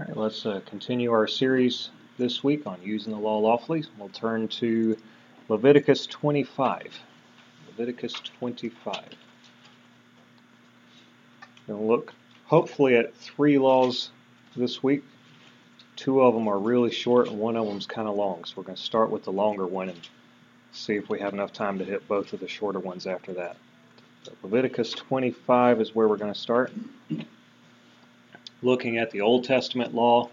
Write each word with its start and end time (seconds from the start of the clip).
All 0.00 0.06
right, 0.06 0.16
let's 0.16 0.46
uh, 0.46 0.60
continue 0.64 1.12
our 1.12 1.26
series 1.26 1.90
this 2.16 2.42
week 2.42 2.66
on 2.66 2.78
using 2.82 3.12
the 3.12 3.18
law 3.18 3.38
lawfully. 3.38 3.84
We'll 3.98 4.08
turn 4.08 4.48
to 4.48 4.96
Leviticus 5.50 6.06
25. 6.06 6.98
Leviticus 7.66 8.14
25. 8.14 9.04
We'll 11.66 11.86
look 11.86 12.14
hopefully 12.46 12.96
at 12.96 13.14
three 13.14 13.58
laws 13.58 14.10
this 14.56 14.82
week. 14.82 15.04
Two 15.96 16.22
of 16.22 16.32
them 16.32 16.48
are 16.48 16.58
really 16.58 16.90
short 16.90 17.28
and 17.28 17.38
one 17.38 17.56
of 17.56 17.66
them 17.66 17.76
is 17.76 17.84
kind 17.84 18.08
of 18.08 18.16
long. 18.16 18.44
So 18.46 18.54
we're 18.56 18.62
going 18.62 18.76
to 18.76 18.82
start 18.82 19.10
with 19.10 19.24
the 19.24 19.32
longer 19.32 19.66
one 19.66 19.90
and 19.90 20.08
see 20.72 20.94
if 20.94 21.10
we 21.10 21.20
have 21.20 21.34
enough 21.34 21.52
time 21.52 21.78
to 21.78 21.84
hit 21.84 22.08
both 22.08 22.32
of 22.32 22.40
the 22.40 22.48
shorter 22.48 22.78
ones 22.78 23.06
after 23.06 23.34
that. 23.34 23.58
Leviticus 24.42 24.92
25 24.92 25.82
is 25.82 25.94
where 25.94 26.08
we're 26.08 26.16
going 26.16 26.32
to 26.32 26.40
start 26.40 26.72
looking 28.62 28.98
at 28.98 29.10
the 29.10 29.20
Old 29.20 29.44
Testament 29.44 29.94
law 29.94 30.28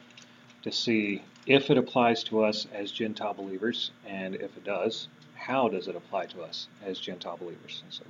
to 0.64 0.72
see 0.72 1.22
if 1.46 1.70
it 1.70 1.78
applies 1.78 2.24
to 2.26 2.44
us 2.44 2.68
as 2.74 2.92
Gentile 2.92 3.34
believers, 3.34 3.92
and 4.06 4.36
if 4.36 4.58
it 4.58 4.66
does, 4.66 5.08
how 5.36 5.70
does 5.70 5.88
it 5.88 5.96
apply 5.96 6.26
to 6.26 6.42
us 6.42 6.68
as 6.86 7.00
Gentile 7.00 7.38
believers? 7.38 7.82
And 7.86 7.94
so, 7.94 8.04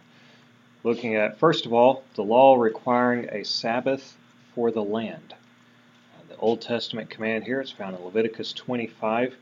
looking 0.84 1.16
at, 1.16 1.38
first 1.38 1.66
of 1.66 1.74
all, 1.74 2.04
the 2.16 2.24
law 2.24 2.56
requiring 2.56 3.30
a 3.30 3.44
Sabbath 3.44 4.18
for 4.56 4.72
the 4.72 4.84
land. 4.84 5.34
Uh, 5.34 6.22
the 6.30 6.38
Old 6.38 6.62
Testament 6.62 7.12
command 7.12 7.44
here 7.44 7.62
is 7.62 7.70
found 7.70 7.96
in 7.96 8.04
Leviticus 8.04 8.54
25, 8.54 9.36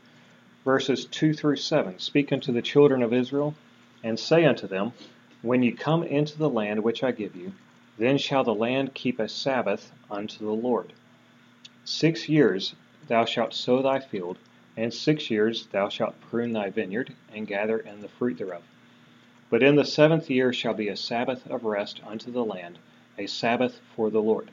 verses 0.62 1.06
2 1.06 1.32
through 1.32 1.56
7. 1.56 1.98
Speak 1.98 2.32
unto 2.32 2.52
the 2.52 2.60
children 2.60 3.02
of 3.02 3.14
Israel, 3.14 3.54
and 4.04 4.18
say 4.18 4.44
unto 4.44 4.66
them, 4.66 4.92
When 5.40 5.62
ye 5.62 5.72
come 5.72 6.02
into 6.02 6.36
the 6.36 6.50
land 6.50 6.82
which 6.82 7.02
I 7.02 7.12
give 7.12 7.34
you, 7.34 7.52
then 7.98 8.18
shall 8.18 8.44
the 8.44 8.54
land 8.54 8.92
keep 8.92 9.18
a 9.18 9.28
Sabbath 9.28 9.90
unto 10.10 10.44
the 10.44 10.52
Lord. 10.52 10.92
Six 11.84 12.28
years 12.28 12.74
thou 13.08 13.24
shalt 13.24 13.54
sow 13.54 13.80
thy 13.80 14.00
field, 14.00 14.38
and 14.76 14.92
six 14.92 15.30
years 15.30 15.66
thou 15.68 15.88
shalt 15.88 16.20
prune 16.20 16.52
thy 16.52 16.68
vineyard, 16.68 17.14
and 17.32 17.46
gather 17.46 17.78
in 17.78 18.02
the 18.02 18.08
fruit 18.08 18.36
thereof. 18.36 18.62
But 19.48 19.62
in 19.62 19.76
the 19.76 19.84
seventh 19.84 20.28
year 20.28 20.52
shall 20.52 20.74
be 20.74 20.88
a 20.88 20.96
Sabbath 20.96 21.46
of 21.50 21.64
rest 21.64 22.00
unto 22.06 22.30
the 22.30 22.44
land, 22.44 22.78
a 23.16 23.26
Sabbath 23.26 23.80
for 23.94 24.10
the 24.10 24.20
Lord. 24.20 24.50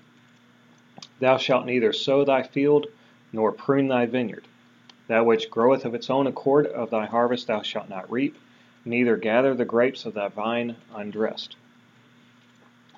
Thou 1.19 1.37
shalt 1.37 1.65
neither 1.65 1.91
sow 1.91 2.23
thy 2.23 2.43
field, 2.43 2.87
nor 3.33 3.51
prune 3.51 3.89
thy 3.89 4.05
vineyard. 4.05 4.47
That 5.07 5.25
which 5.25 5.49
groweth 5.49 5.83
of 5.83 5.95
its 5.95 6.09
own 6.09 6.27
accord 6.27 6.67
of 6.67 6.91
thy 6.91 7.07
harvest 7.07 7.47
thou 7.47 7.61
shalt 7.61 7.89
not 7.89 8.09
reap, 8.09 8.37
neither 8.85 9.17
gather 9.17 9.53
the 9.53 9.65
grapes 9.65 10.05
of 10.05 10.13
thy 10.13 10.29
vine 10.29 10.77
undressed 10.95 11.57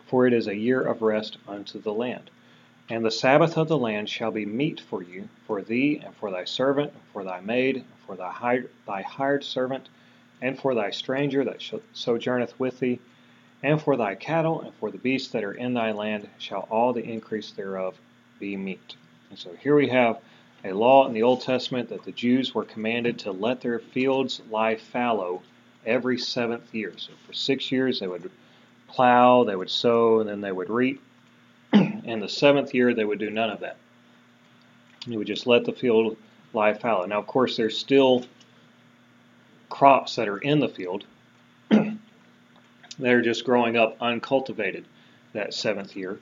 for 0.08 0.28
it 0.28 0.34
is 0.34 0.48
a 0.48 0.56
year 0.56 0.82
of 0.82 1.02
rest 1.02 1.38
unto 1.48 1.82
the 1.82 1.94
land. 1.94 2.30
And 2.90 3.04
the 3.04 3.12
Sabbath 3.12 3.58
of 3.58 3.68
the 3.68 3.78
land 3.78 4.10
shall 4.10 4.32
be 4.32 4.46
meat 4.46 4.80
for 4.80 5.02
you, 5.02 5.28
for 5.48 5.62
thee, 5.62 6.02
and 6.04 6.16
for 6.16 6.30
thy 6.30 6.46
servant, 6.46 6.92
and 6.94 7.02
for 7.12 7.24
thy 7.24 7.42
maid, 7.42 7.78
and 7.78 7.86
for 8.06 8.16
thy 8.16 8.32
hired, 8.32 8.70
thy 8.86 9.02
hired 9.02 9.44
servant, 9.44 9.90
and 10.42 10.60
for 10.60 10.76
thy 10.76 10.92
stranger 10.92 11.44
that 11.44 11.64
sojourneth 11.94 12.60
with 12.60 12.80
thee, 12.80 13.00
and 13.64 13.82
for 13.82 13.98
thy 13.98 14.14
cattle, 14.14 14.62
and 14.62 14.74
for 14.76 14.92
the 14.92 15.00
beasts 15.00 15.32
that 15.32 15.44
are 15.44 15.54
in 15.54 15.74
thy 15.74 15.92
land, 15.92 16.30
shall 16.38 16.68
all 16.70 16.94
the 16.94 17.04
increase 17.04 17.52
thereof 17.52 17.96
be 18.40 18.56
meat. 18.56 18.96
And 19.32 19.40
so 19.40 19.54
here 19.54 19.76
we 19.76 19.90
have 19.90 20.20
a 20.64 20.74
law 20.74 21.08
in 21.08 21.14
the 21.14 21.24
Old 21.24 21.42
Testament 21.42 21.90
that 21.90 22.04
the 22.04 22.12
Jews 22.12 22.54
were 22.54 22.66
commanded 22.66 23.20
to 23.20 23.32
let 23.32 23.62
their 23.62 23.80
fields 23.80 24.42
lie 24.52 24.76
fallow 24.76 25.42
every 25.86 26.20
seventh 26.20 26.74
year. 26.74 26.94
So 26.98 27.14
for 27.26 27.34
six 27.34 27.72
years 27.72 28.00
they 28.00 28.08
would 28.08 28.30
plow, 28.88 29.44
they 29.44 29.56
would 29.56 29.70
sow, 29.70 30.20
and 30.20 30.30
then 30.30 30.42
they 30.42 30.52
would 30.52 30.70
reap. 30.70 31.02
and 31.74 32.22
the 32.22 32.30
seventh 32.30 32.74
year, 32.74 32.94
they 32.94 33.06
would 33.06 33.20
do 33.20 33.30
none 33.30 33.50
of 33.50 33.62
that. 33.62 33.78
They 35.08 35.18
would 35.18 35.28
just 35.28 35.48
let 35.48 35.66
the 35.66 35.74
field 35.74 36.18
lie 36.54 36.74
fallow. 36.74 37.06
Now, 37.06 37.20
of 37.20 37.28
course, 37.28 37.58
there's 37.58 37.78
still 37.78 38.26
crops 39.70 40.16
that 40.16 40.28
are 40.28 40.38
in 40.38 40.60
the 40.60 40.70
field 40.70 41.06
They're 43.00 43.22
just 43.22 43.46
growing 43.46 43.78
up 43.78 43.98
uncultivated 44.02 44.86
that 45.34 45.54
seventh 45.54 45.96
year. 45.96 46.20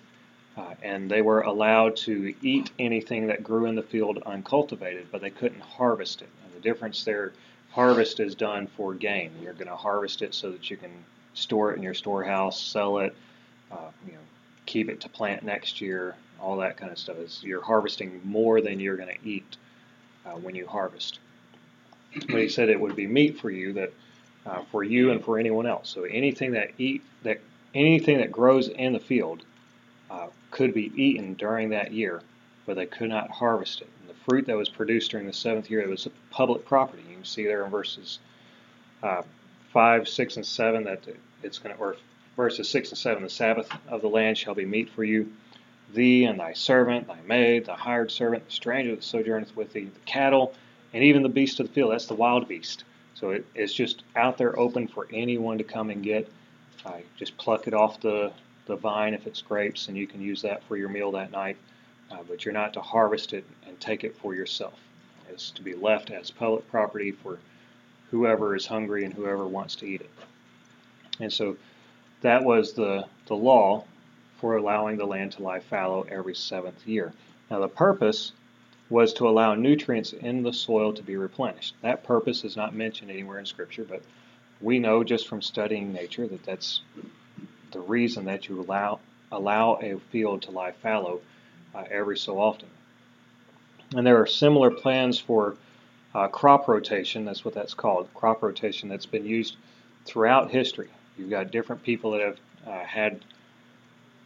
Uh, 0.56 0.76
and 0.84 1.10
they 1.10 1.22
were 1.22 1.42
allowed 1.42 1.96
to 1.96 2.34
eat 2.44 2.72
anything 2.78 3.28
that 3.28 3.44
grew 3.44 3.66
in 3.66 3.74
the 3.74 3.82
field 3.82 4.22
uncultivated, 4.24 5.08
but 5.12 5.22
they 5.22 5.32
couldn't 5.32 5.62
harvest 5.62 6.22
it. 6.22 6.30
And 6.44 6.54
the 6.54 6.60
difference 6.60 7.04
there, 7.04 7.34
harvest 7.72 8.20
is 8.20 8.36
done 8.36 8.68
for 8.68 8.94
gain. 8.94 9.32
You're 9.42 9.54
going 9.54 9.68
to 9.68 9.76
harvest 9.76 10.22
it 10.22 10.36
so 10.36 10.52
that 10.52 10.70
you 10.70 10.78
can 10.78 10.92
store 11.34 11.72
it 11.72 11.78
in 11.78 11.84
your 11.84 11.94
storehouse, 11.94 12.62
sell 12.62 13.00
it, 13.00 13.16
uh, 13.72 13.90
you 14.06 14.14
know, 14.14 14.20
keep 14.66 14.90
it 14.90 15.02
to 15.02 15.10
plant 15.10 15.44
next 15.44 15.82
year, 15.82 16.16
all 16.40 16.58
that 16.58 16.78
kind 16.78 16.92
of 16.92 16.98
stuff. 16.98 17.18
Is 17.18 17.42
you're 17.44 17.64
harvesting 17.64 18.22
more 18.24 18.62
than 18.62 18.80
you're 18.80 18.98
going 18.98 19.16
to 19.16 19.28
eat 19.28 19.58
uh, 20.26 20.32
when 20.32 20.56
you 20.56 20.68
harvest. 20.68 21.20
But 22.14 22.42
he 22.42 22.50
said 22.50 22.70
it 22.70 22.80
would 22.80 22.96
be 22.96 23.08
meat 23.08 23.40
for 23.40 23.50
you 23.50 23.74
that 23.74 23.92
uh, 24.46 24.62
for 24.72 24.84
you 24.84 25.12
and 25.12 25.24
for 25.24 25.40
anyone 25.40 25.66
else. 25.66 25.90
So 25.90 26.04
anything 26.04 26.52
that 26.52 26.72
eat 26.78 27.04
that 27.24 27.40
anything 27.74 28.18
that 28.18 28.32
grows 28.32 28.68
in 28.68 28.94
the 28.94 29.00
field 29.00 29.44
uh, 30.12 30.28
could 30.52 30.74
be 30.74 30.92
eaten 30.96 31.34
during 31.34 31.70
that 31.70 31.92
year, 31.92 32.22
but 32.66 32.76
they 32.76 32.86
could 32.86 33.10
not 33.10 33.32
harvest 33.32 33.82
it. 33.82 33.90
And 34.02 34.10
the 34.10 34.20
fruit 34.26 34.46
that 34.46 34.56
was 34.56 34.70
produced 34.70 35.12
during 35.12 35.26
the 35.26 35.34
seventh 35.34 35.72
year, 35.72 35.82
it 35.82 35.90
was 35.90 36.08
public 36.30 36.66
property. 36.66 37.04
You 37.10 37.16
can 37.16 37.26
see 37.26 37.46
there 37.46 37.66
in 37.66 37.72
verses 37.72 38.20
5, 39.74 40.08
6, 40.08 40.36
and 40.38 40.46
7 40.46 40.84
that 40.84 41.04
it's 41.42 41.58
going 41.58 41.76
to, 41.76 41.82
or 41.82 41.98
verses 42.38 42.70
6 42.70 42.90
and 42.90 42.98
7, 42.98 43.24
the 43.24 43.30
Sabbath 43.30 43.70
of 43.88 44.02
the 44.02 44.08
land 44.08 44.38
shall 44.38 44.54
be 44.54 44.66
meat 44.66 44.90
for 44.90 45.04
you. 45.04 45.34
Thee 45.94 46.26
and 46.26 46.40
thy 46.40 46.54
servant, 46.54 47.08
thy 47.08 47.20
maid, 47.26 47.66
the 47.66 47.74
hired 47.74 48.12
servant, 48.12 48.46
the 48.46 48.52
stranger 48.52 48.96
that 48.96 49.04
sojourneth 49.04 49.56
with 49.56 49.74
thee, 49.74 49.86
the 49.86 50.00
cattle, 50.06 50.54
and 50.94 51.04
even 51.04 51.24
the 51.24 51.30
beast 51.30 51.60
of 51.60 51.68
the 51.68 51.74
field. 51.74 51.92
That's 51.92 52.06
the 52.06 52.14
wild 52.14 52.48
beast. 52.48 52.84
So 53.16 53.32
it, 53.32 53.46
it's 53.56 53.74
just 53.74 54.04
out 54.16 54.38
there 54.38 54.58
open 54.58 54.88
for 54.88 55.08
anyone 55.12 55.58
to 55.58 55.64
come 55.64 55.90
and 55.90 56.04
get. 56.04 56.30
Uh, 56.86 56.98
just 57.18 57.36
pluck 57.38 57.68
it 57.68 57.74
off 57.74 58.00
the, 58.02 58.32
the 58.66 58.76
vine 58.76 59.14
if 59.14 59.26
it's 59.26 59.42
grapes, 59.42 59.88
and 59.88 59.98
you 59.98 60.06
can 60.06 60.22
use 60.22 60.42
that 60.44 60.64
for 60.66 60.78
your 60.78 60.90
meal 60.90 61.12
that 61.12 61.32
night. 61.32 61.58
Uh, 62.12 62.18
but 62.28 62.46
you're 62.46 62.54
not 62.54 62.74
to 62.74 62.82
harvest 62.82 63.34
it 63.34 63.46
and 63.68 63.80
take 63.80 64.04
it 64.04 64.16
for 64.18 64.36
yourself. 64.36 64.80
It's 65.30 65.50
to 65.52 65.64
be 65.64 65.74
left 65.74 66.12
as 66.12 66.30
public 66.30 66.70
property 66.70 67.12
for 67.12 67.40
whoever 68.14 68.56
is 68.56 68.68
hungry 68.68 69.06
and 69.06 69.14
whoever 69.14 69.48
wants 69.48 69.76
to 69.76 69.88
eat 69.88 70.00
it. 70.00 70.10
And 71.20 71.34
so 71.34 71.58
that 72.22 72.44
was 72.44 72.74
the, 72.74 73.06
the 73.26 73.34
law 73.34 73.86
for 74.40 74.56
allowing 74.56 74.98
the 74.98 75.06
land 75.08 75.32
to 75.32 75.42
lie 75.42 75.60
fallow 75.60 76.06
every 76.08 76.36
seventh 76.36 76.86
year. 76.86 77.12
Now, 77.50 77.60
the 77.60 77.68
purpose 77.68 78.32
was 78.88 79.14
to 79.14 79.28
allow 79.28 79.56
nutrients 79.56 80.14
in 80.14 80.44
the 80.44 80.54
soil 80.54 80.94
to 80.94 81.02
be 81.02 81.16
replenished. 81.16 81.74
That 81.82 82.04
purpose 82.04 82.44
is 82.44 82.56
not 82.56 82.76
mentioned 82.76 83.10
anywhere 83.10 83.40
in 83.40 83.48
Scripture, 83.48 83.84
but 83.84 84.04
we 84.62 84.78
know 84.78 85.04
just 85.04 85.28
from 85.28 85.42
studying 85.42 85.92
nature 85.92 86.28
that 86.28 86.44
that's 86.44 86.82
the 87.72 87.80
reason 87.80 88.26
that 88.26 88.48
you 88.48 88.62
allow 88.62 89.00
allow 89.32 89.80
a 89.82 89.98
field 90.12 90.44
to 90.44 90.52
lie 90.52 90.72
fallow 90.72 91.20
uh, 91.74 91.84
every 91.90 92.20
so 92.20 92.40
often. 92.40 92.70
And 93.96 94.06
there 94.06 94.22
are 94.22 94.28
similar 94.28 94.70
plans 94.70 95.18
for 95.18 95.58
uh, 96.16 96.28
crop 96.28 96.68
rotation, 96.68 97.26
that's 97.26 97.44
what 97.44 97.54
that's 97.54 97.74
called, 97.74 98.08
crop 98.14 98.44
rotation 98.44 98.90
that's 98.90 99.06
been 99.06 99.26
used 99.26 99.58
throughout 100.06 100.52
history. 100.52 100.90
You've 101.18 101.30
got 101.30 101.52
different 101.52 101.84
people 101.84 102.12
that 102.12 102.22
have 102.22 102.38
uh, 102.68 102.86
had 102.86 103.24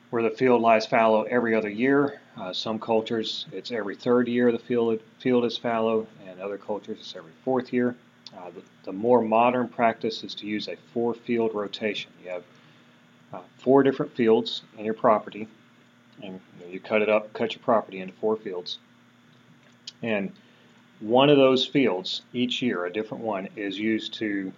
where 0.10 0.24
the 0.24 0.30
field 0.30 0.62
lies 0.62 0.86
fallow 0.86 1.24
every 1.24 1.54
other 1.54 1.70
year. 1.70 2.22
Uh, 2.38 2.54
some 2.54 2.80
cultures, 2.80 3.46
it's 3.52 3.72
every 3.72 3.96
third 3.96 4.28
year 4.28 4.52
the 4.52 4.60
field, 4.60 5.00
field 5.20 5.44
is 5.44 5.58
fallow, 5.58 6.08
and 6.28 6.40
other 6.40 6.58
cultures, 6.58 6.98
it's 7.00 7.16
every 7.16 7.32
fourth 7.44 7.74
year. 7.74 7.96
Uh, 8.38 8.50
the, 8.52 8.62
the, 8.86 8.92
more 8.92 9.22
modern 9.22 9.68
practice 9.68 10.24
is 10.24 10.36
to 10.36 10.46
use 10.46 10.68
a 10.68 10.76
four 10.94 11.14
field 11.14 11.54
rotation. 11.54 12.12
You 12.24 12.30
have 12.32 12.44
uh, 13.34 13.42
four 13.58 13.84
different 13.84 14.14
fields 14.16 14.62
in 14.78 14.86
your 14.86 14.94
property, 14.94 15.48
and 16.24 16.40
you, 16.60 16.66
know, 16.66 16.72
you 16.72 16.80
cut 16.80 17.02
it 17.02 17.10
up, 17.10 17.34
cut 17.34 17.54
your 17.54 17.64
property 17.64 18.00
into 18.00 18.14
four 18.14 18.38
fields. 18.38 18.78
And 20.04 20.32
one 21.00 21.30
of 21.30 21.38
those 21.38 21.66
fields 21.66 22.24
each 22.34 22.62
year, 22.62 22.86
a 22.86 22.92
different 22.92 23.24
one, 23.24 23.50
is 23.56 23.78
used 23.78 24.14
to 24.16 24.52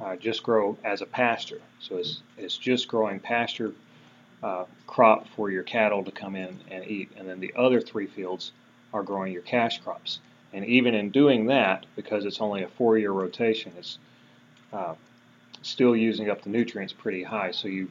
uh, 0.00 0.16
just 0.16 0.42
grow 0.42 0.76
as 0.84 1.02
a 1.02 1.06
pasture. 1.06 1.60
So 1.80 1.96
it's, 1.96 2.22
it's 2.38 2.56
just 2.56 2.88
growing 2.88 3.20
pasture 3.20 3.72
uh, 4.42 4.64
crop 4.86 5.26
for 5.28 5.50
your 5.50 5.62
cattle 5.62 6.04
to 6.04 6.10
come 6.10 6.36
in 6.36 6.58
and 6.70 6.84
eat. 6.86 7.10
And 7.16 7.28
then 7.28 7.40
the 7.40 7.52
other 7.56 7.80
three 7.80 8.06
fields 8.06 8.52
are 8.92 9.02
growing 9.02 9.32
your 9.32 9.42
cash 9.42 9.80
crops. 9.80 10.20
And 10.52 10.64
even 10.64 10.94
in 10.94 11.10
doing 11.10 11.46
that, 11.46 11.86
because 11.96 12.24
it's 12.24 12.40
only 12.40 12.62
a 12.62 12.68
four 12.68 12.96
year 12.96 13.12
rotation, 13.12 13.72
it's 13.78 13.98
uh, 14.72 14.94
still 15.62 15.96
using 15.96 16.30
up 16.30 16.42
the 16.42 16.50
nutrients 16.50 16.92
pretty 16.92 17.22
high. 17.22 17.50
So 17.50 17.68
you 17.68 17.90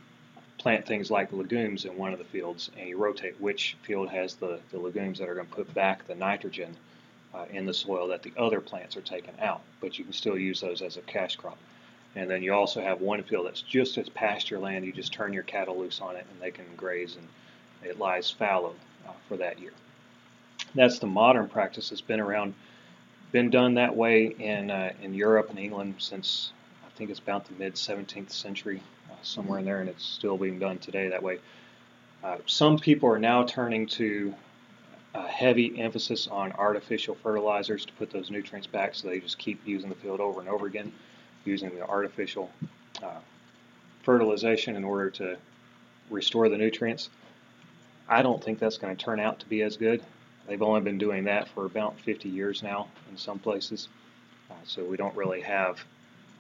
plant 0.58 0.88
things 0.88 1.12
like 1.12 1.32
legumes 1.32 1.86
in 1.86 1.96
one 1.98 2.14
of 2.14 2.20
the 2.20 2.26
fields 2.26 2.72
and 2.80 2.88
you 2.88 2.98
rotate 2.98 3.40
which 3.40 3.78
field 3.84 4.10
has 4.10 4.36
the, 4.36 4.60
the 4.72 4.80
legumes 4.80 5.20
that 5.20 5.30
are 5.30 5.36
going 5.36 5.46
to 5.46 5.54
put 5.54 5.72
back 5.74 6.08
the 6.08 6.16
nitrogen 6.16 6.76
uh, 7.36 7.46
in 7.52 7.66
the 7.66 7.74
soil 7.74 8.08
that 8.08 8.24
the 8.24 8.34
other 8.38 8.62
plants 8.62 8.96
are 8.96 9.02
taken 9.02 9.34
out, 9.40 9.62
but 9.82 9.98
you 9.98 10.04
can 10.04 10.14
still 10.14 10.38
use 10.38 10.62
those 10.62 10.82
as 10.82 10.98
a 10.98 11.02
cash 11.02 11.36
crop. 11.36 11.58
And 12.16 12.30
then 12.30 12.42
you 12.42 12.54
also 12.54 12.82
have 12.82 13.02
one 13.02 13.24
field 13.24 13.46
that's 13.46 13.62
just 13.62 13.98
as 13.98 14.08
pasture 14.10 14.58
land. 14.58 14.86
You 14.86 14.94
just 14.94 15.12
turn 15.12 15.34
your 15.34 15.44
cattle 15.44 15.78
loose 15.78 16.00
on 16.00 16.16
it 16.16 16.26
and 16.32 16.42
they 16.42 16.52
can 16.52 16.66
graze 16.78 17.18
and 17.18 17.28
it 17.84 18.00
lies 18.00 18.32
fallow 18.32 18.74
uh, 19.08 19.12
for 19.28 19.36
that 19.38 19.60
year. 19.60 19.74
That's 20.74 21.00
the 21.00 21.08
modern 21.08 21.48
practice 21.48 21.90
that's 21.90 22.02
been 22.02 22.22
around, 22.22 22.54
been 23.32 23.50
done 23.50 23.74
that 23.74 23.96
way 23.96 24.28
in 24.28 24.72
uh, 24.72 24.94
in 25.02 25.14
Europe 25.14 25.50
and 25.50 25.60
England 25.60 25.96
since 25.98 26.52
I 26.86 26.90
think 26.98 27.10
it's 27.10 27.20
about 27.20 27.46
the 27.46 27.54
mid 27.54 27.76
17th 27.76 28.32
century, 28.32 28.82
uh, 29.12 29.16
somewhere 29.22 29.60
in 29.60 29.66
there, 29.66 29.82
and 29.82 29.90
it's 29.90 30.06
still 30.06 30.38
being 30.38 30.60
done 30.60 30.78
today 30.80 31.10
that 31.10 31.22
way. 31.22 31.40
Uh, 32.24 32.38
some 32.46 32.80
people 32.80 33.10
are 33.10 33.20
now 33.20 33.44
turning 33.44 33.86
to 33.86 34.34
a 35.16 35.28
heavy 35.28 35.80
emphasis 35.80 36.28
on 36.28 36.52
artificial 36.54 37.16
fertilizers 37.16 37.86
to 37.86 37.94
put 37.94 38.12
those 38.12 38.30
nutrients 38.30 38.68
back, 38.68 38.94
so 38.96 39.08
they 39.08 39.20
just 39.20 39.38
keep 39.38 39.66
using 39.66 39.90
the 39.90 39.96
field 39.96 40.20
over 40.20 40.40
and 40.40 40.50
over 40.50 40.68
again, 40.68 40.92
using 41.46 41.70
the 41.70 41.88
artificial 41.88 42.52
uh, 43.02 43.20
fertilization 44.04 44.76
in 44.76 44.84
order 44.84 45.10
to 45.10 45.38
restore 46.10 46.50
the 46.50 46.58
nutrients. 46.58 47.10
I 48.10 48.22
don't 48.22 48.44
think 48.44 48.60
that's 48.60 48.78
going 48.78 48.96
to 48.96 49.04
turn 49.04 49.20
out 49.20 49.40
to 49.40 49.46
be 49.48 49.62
as 49.62 49.78
good. 49.78 50.04
They've 50.48 50.62
only 50.62 50.82
been 50.82 50.98
doing 50.98 51.24
that 51.24 51.48
for 51.48 51.66
about 51.66 52.00
50 52.02 52.30
years 52.30 52.62
now 52.62 52.88
in 53.10 53.18
some 53.18 53.40
places, 53.40 53.88
uh, 54.52 54.54
so 54.64 54.84
we 54.84 54.98
don't 54.98 55.16
really 55.16 55.42
have 55.42 55.84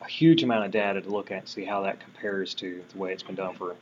a 0.01 0.07
huge 0.07 0.43
amount 0.43 0.65
of 0.65 0.71
data 0.71 1.01
to 1.01 1.09
look 1.09 1.31
at 1.31 1.39
and 1.39 1.47
see 1.47 1.63
how 1.63 1.81
that 1.81 1.99
compares 1.99 2.53
to 2.55 2.83
the 2.91 2.97
way 2.97 3.13
it's 3.13 3.23
been 3.23 3.35
done 3.35 3.55
for 3.55 3.75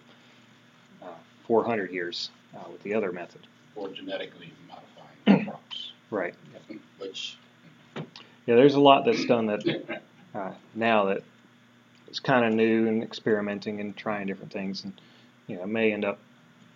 uh, 1.02 1.08
400 1.48 1.92
years 1.92 2.30
uh, 2.56 2.70
with 2.72 2.82
the 2.84 2.94
other 2.94 3.12
method. 3.12 3.42
Or 3.76 3.90
genetically 3.90 4.54
modifying 4.68 5.46
crops. 5.50 5.92
Right. 6.12 6.36
Which. 7.00 7.38
Yeah, 7.96 8.56
there's 8.56 8.76
a 8.76 8.80
lot 8.80 9.06
that's 9.06 9.26
done 9.26 9.48
that 9.48 10.02
uh, 10.36 10.52
now 10.76 11.16
it's 12.08 12.20
kind 12.20 12.46
of 12.46 12.54
new 12.54 12.88
and 12.88 13.04
experimenting 13.04 13.80
and 13.80 13.96
trying 13.96 14.28
different 14.28 14.52
things, 14.52 14.84
and 14.84 14.94
you 15.48 15.58
know 15.58 15.66
may 15.66 15.94
end 15.94 16.06
up 16.06 16.20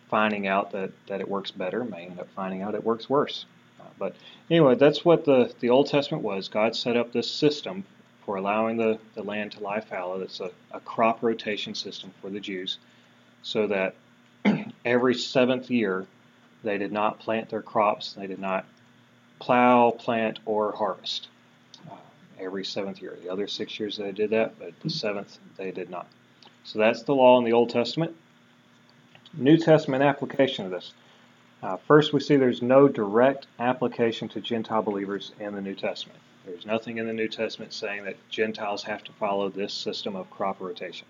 finding 0.10 0.48
out 0.48 0.72
that, 0.72 0.92
that 1.08 1.22
it 1.22 1.28
works 1.28 1.52
better, 1.52 1.84
may 1.84 2.06
end 2.06 2.20
up 2.20 2.28
finding 2.36 2.62
out 2.62 2.76
it 2.76 2.84
works 2.84 3.10
worse. 3.10 3.46
Uh, 3.80 3.84
but 4.00 4.16
anyway, 4.50 4.76
that's 4.76 5.04
what 5.04 5.26
the, 5.26 5.54
the 5.60 5.70
Old 5.70 5.88
Testament 5.88 6.24
was. 6.24 6.48
God 6.48 6.76
set 6.76 6.98
up 6.98 7.12
this 7.12 7.30
system 7.30 7.84
for 8.26 8.38
allowing 8.38 8.78
the, 8.78 9.00
the 9.16 9.24
land 9.24 9.52
to 9.54 9.60
lie 9.60 9.82
fallow. 9.82 10.22
It's 10.22 10.40
a, 10.40 10.52
a 10.72 10.80
crop 10.80 11.22
rotation 11.22 11.76
system 11.76 12.12
for 12.22 12.30
the 12.30 12.40
Jews, 12.40 12.80
so 13.42 13.68
that 13.68 13.96
every 14.86 15.14
seventh 15.14 15.70
year 15.70 16.08
they 16.68 16.78
did 16.78 16.92
not 16.92 17.20
plant 17.20 17.50
their 17.50 17.62
crops, 17.62 18.14
they 18.14 18.28
did 18.28 18.40
not 18.40 18.66
plow, 19.40 19.92
plant, 19.92 20.40
or 20.46 20.74
harvest. 20.74 21.30
Uh, 21.90 21.96
every 22.40 22.66
seventh 22.66 23.02
year. 23.02 23.18
The 23.24 23.30
other 23.30 23.48
six 23.48 23.80
years 23.80 23.98
they 23.98 24.12
did 24.12 24.32
that, 24.32 24.60
but 24.60 24.78
the 24.82 24.90
seventh 24.90 25.40
they 25.56 25.72
did 25.72 25.90
not. 25.90 26.08
So 26.66 26.80
that's 26.80 27.04
the 27.04 27.16
law 27.16 27.38
in 27.38 27.46
the 27.46 27.54
Old 27.54 27.70
Testament. 27.70 28.16
New 29.34 29.58
Testament 29.58 30.04
application 30.04 30.66
of 30.66 30.72
this. 30.72 30.94
Uh, 31.64 31.78
first, 31.88 32.12
we 32.12 32.20
see 32.20 32.36
there's 32.36 32.62
no 32.62 32.88
direct 32.88 33.48
application 33.60 34.28
to 34.30 34.42
Gentile 34.42 34.82
believers 34.82 35.32
in 35.40 35.56
the 35.56 35.62
New 35.62 35.74
Testament. 35.74 36.20
There's 36.46 36.66
nothing 36.66 36.98
in 36.98 37.08
the 37.08 37.14
New 37.14 37.28
Testament 37.28 37.74
saying 37.74 38.04
that 38.04 38.16
Gentiles 38.30 38.84
have 38.84 39.04
to 39.06 39.12
follow 39.14 39.50
this 39.50 39.74
system 39.74 40.16
of 40.16 40.30
crop 40.30 40.60
rotation. 40.60 41.08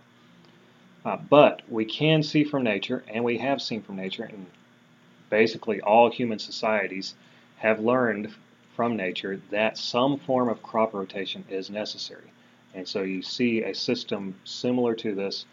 Uh, 1.04 1.18
but 1.18 1.62
we 1.70 1.86
can 1.86 2.22
see 2.22 2.44
from 2.44 2.64
nature, 2.64 3.04
and 3.08 3.24
we 3.24 3.38
have 3.38 3.62
seen 3.62 3.82
from 3.82 3.96
nature, 3.96 4.24
and 4.24 4.46
basically 5.30 5.82
all 5.82 6.10
human 6.10 6.40
societies 6.40 7.16
have 7.58 7.80
learned 7.80 8.34
from 8.76 8.96
nature 8.96 9.42
that 9.50 9.78
some 9.78 10.20
form 10.20 10.50
of 10.50 10.62
crop 10.62 10.94
rotation 10.94 11.44
is 11.50 11.70
necessary. 11.70 12.32
And 12.74 12.88
so 12.88 13.02
you 13.02 13.22
see 13.22 13.64
a 13.64 13.74
system 13.74 14.36
similar 14.44 14.94
to 14.96 15.16
this 15.16 15.46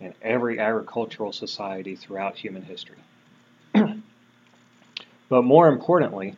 in 0.00 0.12
every 0.20 0.58
agricultural 0.58 1.32
society 1.32 1.96
throughout 1.96 2.36
human 2.36 2.62
history. 2.62 2.98
but 5.28 5.42
more 5.42 5.68
importantly, 5.68 6.36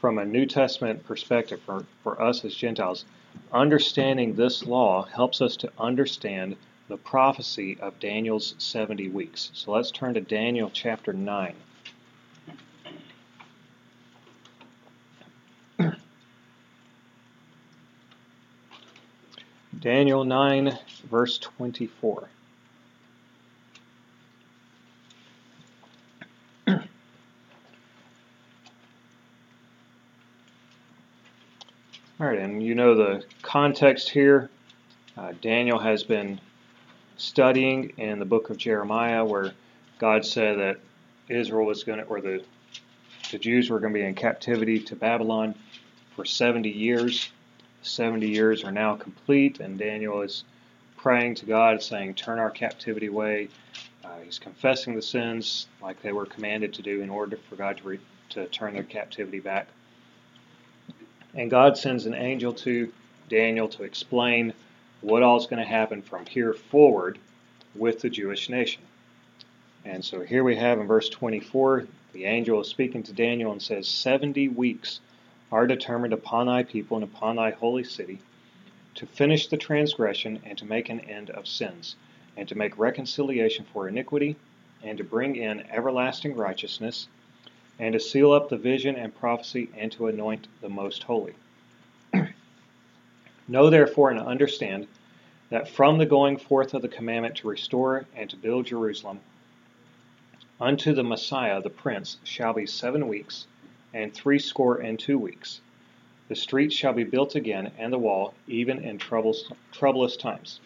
from 0.00 0.18
a 0.18 0.24
New 0.24 0.46
Testament 0.46 1.04
perspective, 1.04 1.60
for, 1.66 1.84
for 2.04 2.22
us 2.22 2.44
as 2.44 2.54
Gentiles, 2.54 3.04
understanding 3.52 4.34
this 4.34 4.64
law 4.64 5.02
helps 5.02 5.40
us 5.40 5.56
to 5.56 5.72
understand 5.78 6.56
the 6.88 6.96
prophecy 6.96 7.76
of 7.80 7.98
Daniel's 7.98 8.54
70 8.58 9.08
weeks. 9.08 9.50
So 9.52 9.72
let's 9.72 9.90
turn 9.90 10.14
to 10.14 10.20
Daniel 10.20 10.70
chapter 10.72 11.12
9. 11.12 11.54
Daniel 19.80 20.24
9, 20.24 20.78
verse 21.10 21.38
24. 21.38 22.28
All 32.18 32.26
right, 32.26 32.38
and 32.38 32.62
you 32.62 32.74
know 32.74 32.94
the 32.94 33.24
context 33.42 34.08
here. 34.08 34.48
Uh, 35.18 35.32
Daniel 35.42 35.78
has 35.78 36.02
been 36.02 36.40
studying 37.18 37.92
in 37.98 38.18
the 38.18 38.24
book 38.24 38.48
of 38.48 38.56
Jeremiah 38.56 39.24
where 39.24 39.52
God 39.98 40.24
said 40.24 40.58
that 40.58 40.78
Israel 41.28 41.66
was 41.66 41.84
going 41.84 41.98
to, 41.98 42.04
or 42.04 42.22
the, 42.22 42.42
the 43.30 43.38
Jews 43.38 43.68
were 43.68 43.80
going 43.80 43.92
to 43.92 43.98
be 43.98 44.04
in 44.04 44.14
captivity 44.14 44.80
to 44.80 44.96
Babylon 44.96 45.54
for 46.14 46.24
70 46.24 46.70
years. 46.70 47.28
70 47.86 48.28
years 48.28 48.64
are 48.64 48.72
now 48.72 48.96
complete, 48.96 49.60
and 49.60 49.78
Daniel 49.78 50.22
is 50.22 50.44
praying 50.96 51.36
to 51.36 51.46
God, 51.46 51.82
saying, 51.82 52.14
Turn 52.14 52.38
our 52.38 52.50
captivity 52.50 53.06
away. 53.06 53.48
Uh, 54.04 54.18
he's 54.24 54.38
confessing 54.38 54.94
the 54.94 55.02
sins 55.02 55.66
like 55.82 56.00
they 56.02 56.12
were 56.12 56.26
commanded 56.26 56.74
to 56.74 56.82
do 56.82 57.00
in 57.00 57.10
order 57.10 57.36
for 57.48 57.56
God 57.56 57.78
to, 57.78 57.88
re- 57.88 58.00
to 58.30 58.46
turn 58.46 58.74
their 58.74 58.82
captivity 58.82 59.40
back. 59.40 59.68
And 61.34 61.50
God 61.50 61.76
sends 61.76 62.06
an 62.06 62.14
angel 62.14 62.52
to 62.54 62.92
Daniel 63.28 63.68
to 63.68 63.82
explain 63.82 64.52
what 65.00 65.22
all 65.22 65.36
is 65.36 65.46
going 65.46 65.62
to 65.62 65.68
happen 65.68 66.02
from 66.02 66.26
here 66.26 66.54
forward 66.54 67.18
with 67.74 68.00
the 68.00 68.10
Jewish 68.10 68.48
nation. 68.48 68.82
And 69.84 70.04
so 70.04 70.20
here 70.22 70.42
we 70.42 70.56
have 70.56 70.80
in 70.80 70.86
verse 70.86 71.08
24, 71.08 71.86
the 72.12 72.24
angel 72.24 72.60
is 72.60 72.68
speaking 72.68 73.02
to 73.04 73.12
Daniel 73.12 73.52
and 73.52 73.62
says, 73.62 73.86
70 73.86 74.48
weeks 74.48 75.00
are 75.52 75.66
determined 75.66 76.12
upon 76.12 76.46
thy 76.46 76.62
people 76.62 76.96
and 76.96 77.04
upon 77.04 77.36
thy 77.36 77.50
holy 77.50 77.84
city 77.84 78.18
to 78.94 79.06
finish 79.06 79.46
the 79.46 79.56
transgression 79.56 80.40
and 80.44 80.56
to 80.58 80.64
make 80.64 80.88
an 80.88 81.00
end 81.00 81.30
of 81.30 81.46
sins, 81.46 81.96
and 82.36 82.48
to 82.48 82.54
make 82.54 82.78
reconciliation 82.78 83.64
for 83.72 83.88
iniquity, 83.88 84.36
and 84.82 84.98
to 84.98 85.04
bring 85.04 85.36
in 85.36 85.60
everlasting 85.70 86.34
righteousness 86.34 87.08
and 87.78 87.92
to 87.92 88.00
seal 88.00 88.32
up 88.32 88.48
the 88.48 88.56
vision 88.56 88.96
and 88.96 89.14
prophecy, 89.14 89.68
and 89.76 89.92
to 89.92 90.06
anoint 90.06 90.48
the 90.60 90.68
most 90.68 91.02
holy. 91.02 91.34
know 93.48 93.68
therefore 93.70 94.10
and 94.10 94.20
understand 94.20 94.86
that 95.50 95.68
from 95.68 95.98
the 95.98 96.06
going 96.06 96.36
forth 96.36 96.74
of 96.74 96.82
the 96.82 96.88
commandment 96.88 97.36
to 97.36 97.48
restore 97.48 98.06
and 98.16 98.30
to 98.30 98.36
build 98.36 98.66
Jerusalem, 98.66 99.20
unto 100.60 100.94
the 100.94 101.04
Messiah 101.04 101.60
the 101.60 101.70
Prince 101.70 102.16
shall 102.24 102.54
be 102.54 102.66
seven 102.66 103.08
weeks, 103.08 103.46
and 103.96 104.12
threescore 104.12 104.76
and 104.76 104.98
two 104.98 105.18
weeks. 105.18 105.62
The 106.28 106.36
streets 106.36 106.74
shall 106.74 106.92
be 106.92 107.04
built 107.04 107.34
again, 107.34 107.72
and 107.78 107.90
the 107.90 107.98
wall, 107.98 108.34
even 108.46 108.84
in 108.84 108.98
troubles, 108.98 109.50
troublous 109.72 110.18
times. 110.18 110.60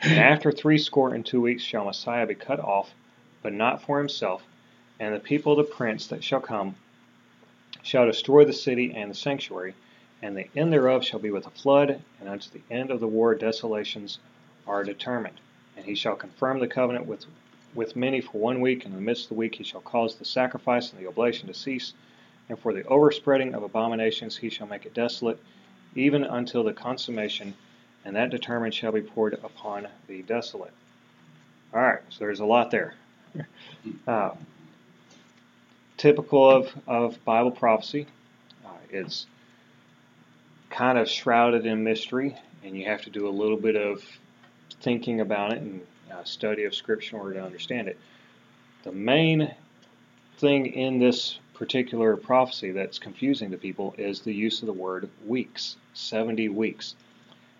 And 0.00 0.18
after 0.18 0.50
threescore 0.50 1.12
and 1.12 1.26
two 1.26 1.42
weeks 1.42 1.62
shall 1.62 1.84
Messiah 1.84 2.26
be 2.26 2.34
cut 2.34 2.58
off, 2.58 2.94
but 3.42 3.52
not 3.52 3.82
for 3.82 3.98
himself, 3.98 4.42
and 4.98 5.14
the 5.14 5.20
people 5.20 5.52
of 5.52 5.58
the 5.58 5.74
prince 5.74 6.06
that 6.06 6.24
shall 6.24 6.40
come 6.40 6.74
shall 7.82 8.06
destroy 8.06 8.46
the 8.46 8.52
city 8.54 8.94
and 8.94 9.10
the 9.10 9.14
sanctuary, 9.14 9.74
and 10.22 10.34
the 10.34 10.48
end 10.56 10.72
thereof 10.72 11.04
shall 11.04 11.20
be 11.20 11.30
with 11.30 11.46
a 11.46 11.50
flood, 11.50 12.00
and 12.18 12.28
unto 12.30 12.48
the 12.50 12.74
end 12.74 12.90
of 12.90 13.00
the 13.00 13.08
war 13.08 13.34
desolations 13.34 14.20
are 14.66 14.84
determined. 14.84 15.38
And 15.76 15.84
he 15.84 15.94
shall 15.94 16.16
confirm 16.16 16.60
the 16.60 16.66
covenant 16.66 17.04
with, 17.04 17.26
with 17.74 17.94
many 17.94 18.22
for 18.22 18.38
one 18.38 18.62
week, 18.62 18.86
and 18.86 18.94
in 18.94 19.00
the 19.00 19.04
midst 19.04 19.24
of 19.24 19.28
the 19.30 19.34
week 19.34 19.56
he 19.56 19.64
shall 19.64 19.82
cause 19.82 20.14
the 20.14 20.24
sacrifice 20.24 20.92
and 20.92 20.98
the 20.98 21.08
oblation 21.08 21.46
to 21.48 21.54
cease, 21.54 21.92
and 22.50 22.58
for 22.58 22.74
the 22.74 22.84
overspreading 22.88 23.54
of 23.54 23.62
abominations 23.62 24.36
he 24.36 24.50
shall 24.50 24.66
make 24.66 24.84
it 24.84 24.92
desolate, 24.92 25.38
even 25.94 26.24
until 26.24 26.64
the 26.64 26.72
consummation, 26.72 27.54
and 28.04 28.16
that 28.16 28.30
determined 28.30 28.74
shall 28.74 28.90
be 28.90 29.00
poured 29.00 29.34
upon 29.34 29.86
the 30.08 30.22
desolate. 30.22 30.72
All 31.72 31.80
right, 31.80 32.00
so 32.08 32.18
there's 32.18 32.40
a 32.40 32.44
lot 32.44 32.70
there. 32.70 32.94
Uh, 34.06 34.34
typical 35.96 36.50
of, 36.50 36.70
of 36.86 37.24
Bible 37.24 37.50
prophecy. 37.50 38.06
Uh, 38.66 38.68
it's 38.90 39.26
kind 40.68 40.98
of 40.98 41.08
shrouded 41.08 41.64
in 41.64 41.82
mystery, 41.82 42.36
and 42.62 42.76
you 42.76 42.84
have 42.84 43.00
to 43.00 43.10
do 43.10 43.26
a 43.26 43.30
little 43.30 43.56
bit 43.56 43.76
of 43.76 44.04
thinking 44.82 45.20
about 45.20 45.52
it 45.52 45.62
and 45.62 45.80
uh, 46.12 46.22
study 46.24 46.64
of 46.64 46.74
Scripture 46.74 47.16
in 47.16 47.22
order 47.22 47.34
to 47.34 47.42
understand 47.42 47.88
it. 47.88 47.98
The 48.82 48.92
main 48.92 49.54
thing 50.36 50.66
in 50.66 50.98
this 50.98 51.38
particular 51.60 52.16
prophecy 52.16 52.70
that's 52.70 52.98
confusing 52.98 53.50
to 53.50 53.58
people 53.58 53.94
is 53.98 54.22
the 54.22 54.32
use 54.32 54.62
of 54.62 54.66
the 54.66 54.72
word 54.72 55.10
weeks 55.26 55.76
70 55.92 56.48
weeks. 56.48 56.94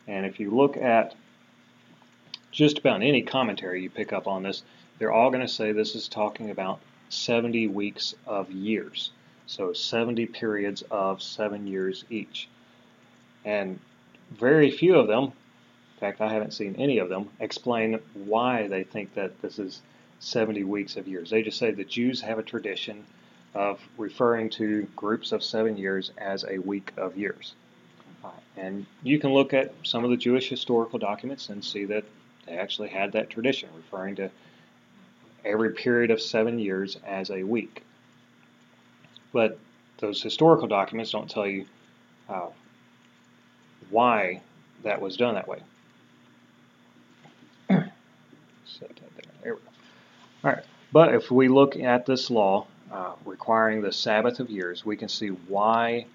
And 0.09 0.25
if 0.25 0.41
you 0.41 0.51
look 0.51 0.79
at 0.79 1.15
just 2.51 2.79
about 2.79 3.03
any 3.03 3.21
commentary 3.21 3.83
you 3.83 3.91
pick 3.91 4.15
up 4.15 4.27
on 4.27 4.43
this, 4.43 4.63
they're 4.99 5.13
all 5.13 5.29
going 5.29 5.47
to 5.47 5.53
say 5.53 5.73
this 5.73 5.95
is 5.95 6.09
talking 6.09 6.49
about 6.49 6.81
70 7.11 7.67
weeks 7.67 8.15
of 8.27 8.51
years. 8.51 9.11
So 9.45 9.75
70 9.75 10.25
periods 10.29 10.83
of 10.91 11.21
seven 11.21 11.67
years 11.67 12.07
each. 12.09 12.49
And 13.45 13.79
very 14.31 14.71
few 14.71 14.99
of 14.99 15.09
them, 15.09 15.25
in 15.25 16.01
fact, 16.01 16.23
I 16.23 16.33
haven't 16.33 16.55
seen 16.55 16.75
any 16.77 16.97
of 16.97 17.11
them, 17.11 17.29
explain 17.39 18.01
why 18.15 18.67
they 18.67 18.83
think 18.83 19.13
that 19.13 19.43
this 19.43 19.59
is 19.59 19.83
70 20.21 20.65
weeks 20.65 20.97
of 20.97 21.07
years. 21.07 21.29
They 21.29 21.43
just 21.43 21.59
say 21.59 21.71
the 21.71 21.85
Jews 21.85 22.23
have 22.23 22.39
a 22.39 22.43
tradition 22.43 23.05
of 23.55 23.81
referring 23.99 24.49
to 24.51 24.87
groups 24.97 25.33
of 25.33 25.43
seven 25.43 25.77
years 25.77 26.13
as 26.19 26.45
a 26.49 26.59
week 26.59 26.93
of 26.97 27.17
years. 27.17 27.55
Uh, 28.25 28.29
and 28.57 28.87
you 29.03 29.19
can 29.19 29.33
look 29.33 29.53
at 29.53 29.73
some 29.83 30.05
of 30.05 30.11
the 30.11 30.17
Jewish 30.17 30.49
historical 30.49 30.99
documents 30.99 31.49
and 31.49 31.65
see 31.65 31.85
that 31.87 32.05
they 32.47 32.57
actually 32.57 32.89
had 32.89 33.13
that 33.13 33.31
tradition, 33.31 33.69
referring 33.77 34.17
to 34.17 34.31
every 35.45 35.73
period 35.73 36.11
of 36.11 36.21
seven 36.21 36.59
years 36.59 36.97
as 37.05 37.31
a 37.31 37.43
week. 37.43 37.83
But 39.33 39.59
those 39.99 40.23
historical 40.23 40.69
documents 40.69 41.11
don't 41.13 41.31
tell 41.31 41.47
you 41.47 41.67
uh, 42.29 42.49
why 43.91 44.43
that 44.83 45.01
was 45.01 45.17
done 45.17 45.35
that 45.35 45.49
way. 45.49 45.61
Set 47.69 48.89
that 48.89 49.17
there. 49.17 49.33
There 49.43 49.55
we 49.55 49.61
go. 49.61 49.69
All 50.45 50.53
right. 50.53 50.65
But 50.93 51.15
if 51.15 51.31
we 51.31 51.49
look 51.49 51.77
at 51.77 52.07
this 52.07 52.31
law 52.31 52.67
uh, 52.91 53.13
requiring 53.25 53.81
the 53.83 53.93
Sabbath 53.93 54.41
of 54.41 54.51
years, 54.51 54.85
we 54.85 54.97
can 54.97 55.09
see 55.09 55.29
why 55.29 56.07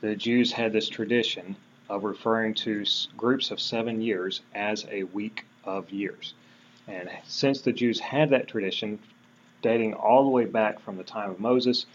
the 0.00 0.14
Jews 0.14 0.52
had 0.52 0.72
this 0.72 0.88
tradition 0.88 1.56
of 1.88 2.04
referring 2.04 2.54
to 2.54 2.84
groups 3.16 3.50
of 3.50 3.60
seven 3.60 4.00
years 4.00 4.40
as 4.54 4.86
a 4.90 5.04
week 5.04 5.44
of 5.64 5.90
years. 5.90 6.34
And 6.88 7.10
since 7.26 7.60
the 7.60 7.72
Jews 7.72 7.98
had 7.98 8.30
that 8.30 8.48
tradition 8.48 8.98
dating 9.62 9.94
all 9.94 10.24
the 10.24 10.30
way 10.30 10.44
back 10.44 10.80
from 10.80 10.96
the 10.96 11.04
time 11.04 11.30
of 11.30 11.40
Moses, 11.40 11.86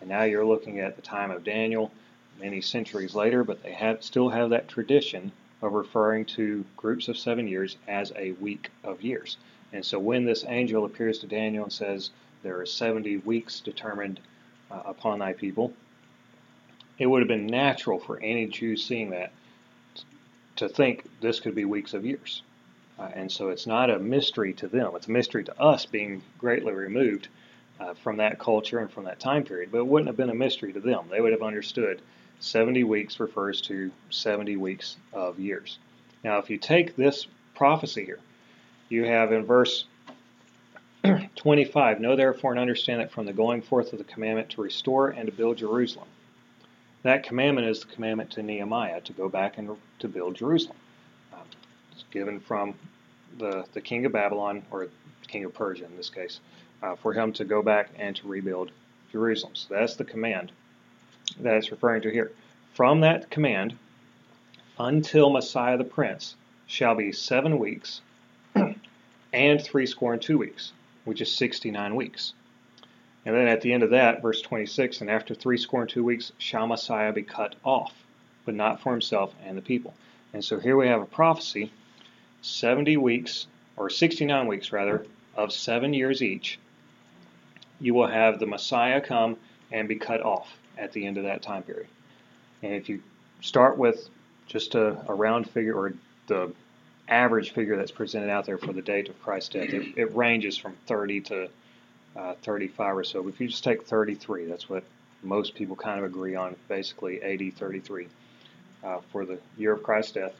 and 0.00 0.10
now 0.10 0.24
you're 0.24 0.44
looking 0.44 0.80
at 0.80 0.96
the 0.96 1.02
time 1.02 1.30
of 1.30 1.44
Daniel, 1.44 1.90
many 2.38 2.60
centuries 2.60 3.14
later, 3.14 3.44
but 3.44 3.62
they 3.62 3.72
have 3.72 4.02
still 4.02 4.28
have 4.28 4.50
that 4.50 4.68
tradition 4.68 5.32
of 5.62 5.72
referring 5.72 6.24
to 6.26 6.64
groups 6.76 7.08
of 7.08 7.16
seven 7.16 7.48
years 7.48 7.76
as 7.88 8.12
a 8.16 8.32
week 8.32 8.70
of 8.82 9.00
years. 9.00 9.38
And 9.72 9.84
so 9.84 9.98
when 9.98 10.24
this 10.24 10.44
angel 10.46 10.84
appears 10.84 11.18
to 11.20 11.26
Daniel 11.26 11.64
and 11.64 11.72
says, 11.72 12.10
There 12.44 12.60
are 12.60 12.66
70 12.66 13.16
weeks 13.18 13.60
determined 13.60 14.20
uh, 14.70 14.82
upon 14.84 15.18
thy 15.18 15.32
people, 15.32 15.72
it 16.98 17.06
would 17.06 17.22
have 17.22 17.28
been 17.28 17.46
natural 17.46 17.98
for 17.98 18.20
any 18.20 18.46
Jew 18.46 18.76
seeing 18.76 19.10
that 19.10 19.32
to 20.56 20.68
think 20.68 21.04
this 21.20 21.40
could 21.40 21.54
be 21.54 21.64
weeks 21.64 21.94
of 21.94 22.04
years. 22.04 22.42
Uh, 22.98 23.08
and 23.14 23.32
so 23.32 23.48
it's 23.48 23.66
not 23.66 23.90
a 23.90 23.98
mystery 23.98 24.52
to 24.52 24.68
them. 24.68 24.92
It's 24.94 25.08
a 25.08 25.10
mystery 25.10 25.42
to 25.44 25.60
us 25.60 25.86
being 25.86 26.22
greatly 26.38 26.72
removed 26.72 27.28
uh, 27.80 27.94
from 27.94 28.18
that 28.18 28.38
culture 28.38 28.78
and 28.78 28.90
from 28.90 29.04
that 29.04 29.18
time 29.18 29.42
period. 29.42 29.72
But 29.72 29.78
it 29.78 29.86
wouldn't 29.86 30.06
have 30.06 30.16
been 30.16 30.30
a 30.30 30.34
mystery 30.34 30.72
to 30.74 30.80
them. 30.80 31.06
They 31.10 31.20
would 31.20 31.32
have 31.32 31.42
understood 31.42 32.00
70 32.40 32.84
weeks 32.84 33.18
refers 33.18 33.60
to 33.62 33.90
70 34.10 34.56
weeks 34.56 34.96
of 35.12 35.40
years. 35.40 35.78
Now, 36.22 36.38
if 36.38 36.50
you 36.50 36.58
take 36.58 36.94
this 36.94 37.26
prophecy 37.54 38.04
here, 38.04 38.20
you 38.90 39.04
have 39.04 39.32
in 39.32 39.44
verse 39.44 39.86
25 41.36 42.00
Know 42.00 42.16
therefore 42.16 42.52
and 42.52 42.60
understand 42.60 43.00
that 43.00 43.12
from 43.12 43.26
the 43.26 43.32
going 43.32 43.62
forth 43.62 43.92
of 43.92 43.98
the 43.98 44.04
commandment 44.04 44.50
to 44.50 44.62
restore 44.62 45.10
and 45.10 45.26
to 45.26 45.32
build 45.32 45.58
Jerusalem. 45.58 46.08
That 47.02 47.22
commandment 47.22 47.66
is 47.66 47.80
the 47.80 47.92
commandment 47.92 48.30
to 48.32 48.42
Nehemiah 48.42 49.02
to 49.02 49.12
go 49.12 49.28
back 49.28 49.58
and 49.58 49.76
to 49.98 50.08
build 50.08 50.36
Jerusalem. 50.36 50.78
Um, 51.34 51.42
it's 51.92 52.04
given 52.10 52.40
from 52.40 52.74
the, 53.38 53.66
the 53.74 53.80
king 53.80 54.06
of 54.06 54.12
Babylon, 54.12 54.62
or 54.70 54.88
king 55.28 55.44
of 55.44 55.52
Persia 55.52 55.84
in 55.84 55.96
this 55.96 56.08
case, 56.08 56.40
uh, 56.82 56.96
for 56.96 57.12
him 57.12 57.32
to 57.34 57.44
go 57.44 57.62
back 57.62 57.90
and 57.98 58.16
to 58.16 58.26
rebuild 58.26 58.70
Jerusalem. 59.12 59.54
So 59.54 59.74
that's 59.74 59.96
the 59.96 60.04
command 60.04 60.52
that 61.40 61.56
it's 61.56 61.70
referring 61.70 62.02
to 62.02 62.10
here. 62.10 62.32
From 62.72 63.00
that 63.00 63.30
command 63.30 63.76
until 64.78 65.30
Messiah 65.30 65.76
the 65.76 65.84
Prince 65.84 66.36
shall 66.66 66.94
be 66.94 67.12
seven 67.12 67.58
weeks 67.58 68.00
and 69.32 69.62
three 69.62 69.86
score 69.86 70.14
and 70.14 70.22
two 70.22 70.38
weeks, 70.38 70.72
which 71.04 71.20
is 71.20 71.34
69 71.34 71.94
weeks. 71.94 72.34
And 73.26 73.34
then 73.34 73.48
at 73.48 73.62
the 73.62 73.72
end 73.72 73.82
of 73.82 73.90
that, 73.90 74.20
verse 74.20 74.42
26, 74.42 75.00
and 75.00 75.10
after 75.10 75.34
three 75.34 75.56
score 75.56 75.82
and 75.82 75.90
two 75.90 76.04
weeks 76.04 76.32
shall 76.38 76.66
Messiah 76.66 77.12
be 77.12 77.22
cut 77.22 77.54
off, 77.64 77.94
but 78.44 78.54
not 78.54 78.82
for 78.82 78.92
himself 78.92 79.34
and 79.44 79.56
the 79.56 79.62
people. 79.62 79.94
And 80.32 80.44
so 80.44 80.58
here 80.58 80.76
we 80.76 80.88
have 80.88 81.00
a 81.00 81.06
prophecy 81.06 81.72
70 82.42 82.98
weeks, 82.98 83.46
or 83.76 83.88
69 83.88 84.46
weeks 84.46 84.72
rather, 84.72 85.06
of 85.34 85.52
seven 85.52 85.94
years 85.94 86.22
each. 86.22 86.58
You 87.80 87.94
will 87.94 88.06
have 88.06 88.38
the 88.38 88.46
Messiah 88.46 89.00
come 89.00 89.36
and 89.72 89.88
be 89.88 89.96
cut 89.96 90.20
off 90.20 90.58
at 90.76 90.92
the 90.92 91.06
end 91.06 91.16
of 91.16 91.24
that 91.24 91.42
time 91.42 91.62
period. 91.62 91.88
And 92.62 92.74
if 92.74 92.88
you 92.88 93.02
start 93.40 93.78
with 93.78 94.08
just 94.46 94.74
a, 94.74 94.98
a 95.08 95.14
round 95.14 95.48
figure 95.48 95.74
or 95.74 95.94
the 96.26 96.52
average 97.08 97.52
figure 97.52 97.76
that's 97.76 97.90
presented 97.90 98.30
out 98.30 98.46
there 98.46 98.58
for 98.58 98.72
the 98.72 98.82
date 98.82 99.08
of 99.08 99.22
Christ's 99.22 99.50
death, 99.50 99.68
it, 99.70 99.96
it 99.96 100.14
ranges 100.16 100.56
from 100.56 100.74
30 100.86 101.20
to 101.22 101.48
uh, 102.16 102.34
35 102.42 102.96
or 102.96 103.04
so. 103.04 103.22
But 103.22 103.30
if 103.30 103.40
you 103.40 103.48
just 103.48 103.64
take 103.64 103.86
33, 103.86 104.46
that's 104.46 104.68
what 104.68 104.84
most 105.22 105.54
people 105.54 105.76
kind 105.76 105.98
of 105.98 106.04
agree 106.04 106.34
on, 106.34 106.56
basically 106.68 107.22
AD 107.22 107.56
33 107.56 108.08
uh, 108.82 109.00
for 109.10 109.24
the 109.24 109.38
year 109.56 109.72
of 109.72 109.82
Christ's 109.82 110.12
death. 110.12 110.34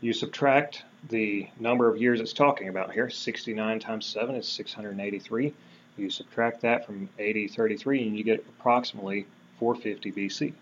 You 0.00 0.12
subtract 0.12 0.82
the 1.08 1.48
number 1.60 1.88
of 1.88 2.00
years 2.00 2.20
it's 2.20 2.32
talking 2.32 2.68
about 2.68 2.92
here, 2.92 3.08
69 3.08 3.78
times 3.78 4.06
7 4.06 4.34
is 4.34 4.48
683. 4.48 5.54
You 5.96 6.10
subtract 6.10 6.62
that 6.62 6.86
from 6.86 7.08
AD 7.18 7.50
33 7.50 8.08
and 8.08 8.16
you 8.16 8.24
get 8.24 8.44
approximately 8.58 9.26
450 9.58 10.12
BC, 10.12 10.52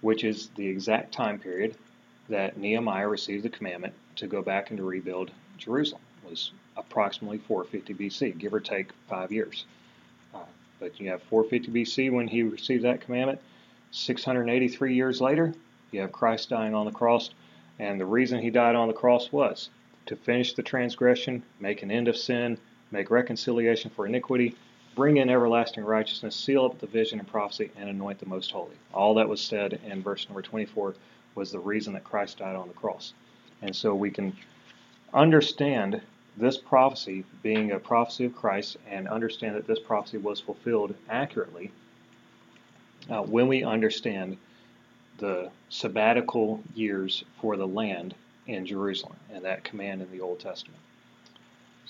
which 0.00 0.24
is 0.24 0.48
the 0.56 0.66
exact 0.66 1.12
time 1.12 1.38
period 1.38 1.76
that 2.28 2.56
Nehemiah 2.56 3.08
received 3.08 3.44
the 3.44 3.50
commandment 3.50 3.94
to 4.16 4.26
go 4.26 4.42
back 4.42 4.70
and 4.70 4.78
to 4.78 4.84
rebuild 4.84 5.30
Jerusalem. 5.58 6.02
It 6.24 6.30
was 6.30 6.52
approximately 6.76 7.38
450 7.38 7.94
BC, 7.94 8.38
give 8.38 8.54
or 8.54 8.60
take 8.60 8.88
five 9.08 9.30
years. 9.30 9.64
Uh, 10.34 10.40
but 10.80 10.98
you 10.98 11.10
have 11.10 11.22
450 11.24 11.72
BC 11.72 12.12
when 12.12 12.28
he 12.28 12.42
received 12.42 12.84
that 12.84 13.00
commandment. 13.00 13.40
683 13.90 14.94
years 14.94 15.20
later, 15.20 15.54
you 15.92 16.00
have 16.00 16.12
Christ 16.12 16.48
dying 16.48 16.74
on 16.74 16.86
the 16.86 16.92
cross, 16.92 17.30
and 17.78 18.00
the 18.00 18.06
reason 18.06 18.40
he 18.40 18.50
died 18.50 18.74
on 18.74 18.88
the 18.88 18.94
cross 18.94 19.30
was 19.30 19.70
to 20.06 20.16
finish 20.16 20.54
the 20.54 20.62
transgression, 20.62 21.42
make 21.60 21.82
an 21.82 21.90
end 21.90 22.08
of 22.08 22.16
sin, 22.16 22.58
make 22.90 23.10
reconciliation 23.10 23.90
for 23.90 24.06
iniquity, 24.06 24.54
bring 24.94 25.16
in 25.16 25.30
everlasting 25.30 25.84
righteousness, 25.84 26.36
seal 26.36 26.64
up 26.64 26.78
the 26.78 26.86
vision 26.86 27.18
and 27.18 27.28
prophecy, 27.28 27.70
and 27.76 27.88
anoint 27.88 28.18
the 28.18 28.26
most 28.26 28.50
holy. 28.50 28.76
All 28.92 29.14
that 29.14 29.28
was 29.28 29.40
said 29.40 29.80
in 29.84 30.02
verse 30.02 30.28
number 30.28 30.42
24 30.42 30.94
was 31.34 31.50
the 31.50 31.58
reason 31.58 31.92
that 31.94 32.04
Christ 32.04 32.38
died 32.38 32.56
on 32.56 32.68
the 32.68 32.74
cross. 32.74 33.12
And 33.62 33.74
so 33.74 33.94
we 33.94 34.10
can 34.10 34.36
understand 35.12 36.00
this 36.36 36.56
prophecy 36.58 37.24
being 37.42 37.72
a 37.72 37.78
prophecy 37.78 38.24
of 38.24 38.34
Christ 38.34 38.76
and 38.88 39.08
understand 39.08 39.56
that 39.56 39.66
this 39.66 39.78
prophecy 39.78 40.18
was 40.18 40.40
fulfilled 40.40 40.94
accurately 41.08 41.70
uh, 43.08 43.22
when 43.22 43.48
we 43.48 43.62
understand 43.62 44.36
the 45.18 45.50
sabbatical 45.68 46.62
years 46.74 47.24
for 47.40 47.56
the 47.56 47.66
land 47.66 48.14
in 48.46 48.66
Jerusalem 48.66 49.16
and 49.32 49.44
that 49.44 49.64
command 49.64 50.02
in 50.02 50.10
the 50.10 50.20
Old 50.20 50.40
Testament. 50.40 50.80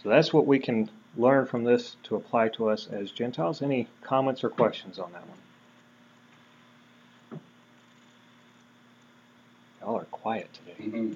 So 0.02 0.08
that's 0.08 0.32
what 0.32 0.46
we 0.46 0.58
can 0.58 0.90
learn 1.16 1.46
from 1.46 1.64
this 1.64 1.96
to 2.04 2.16
apply 2.16 2.48
to 2.50 2.68
us 2.68 2.88
as 2.92 3.10
Gentiles. 3.10 3.62
Any 3.62 3.88
comments 4.02 4.44
or 4.44 4.50
questions 4.50 4.98
on 4.98 5.12
that 5.12 5.22
one? 5.26 5.38
Y'all 9.80 9.96
are 9.96 10.04
quiet 10.24 10.48
today. 10.54 10.88
Mm-hmm. 10.88 11.12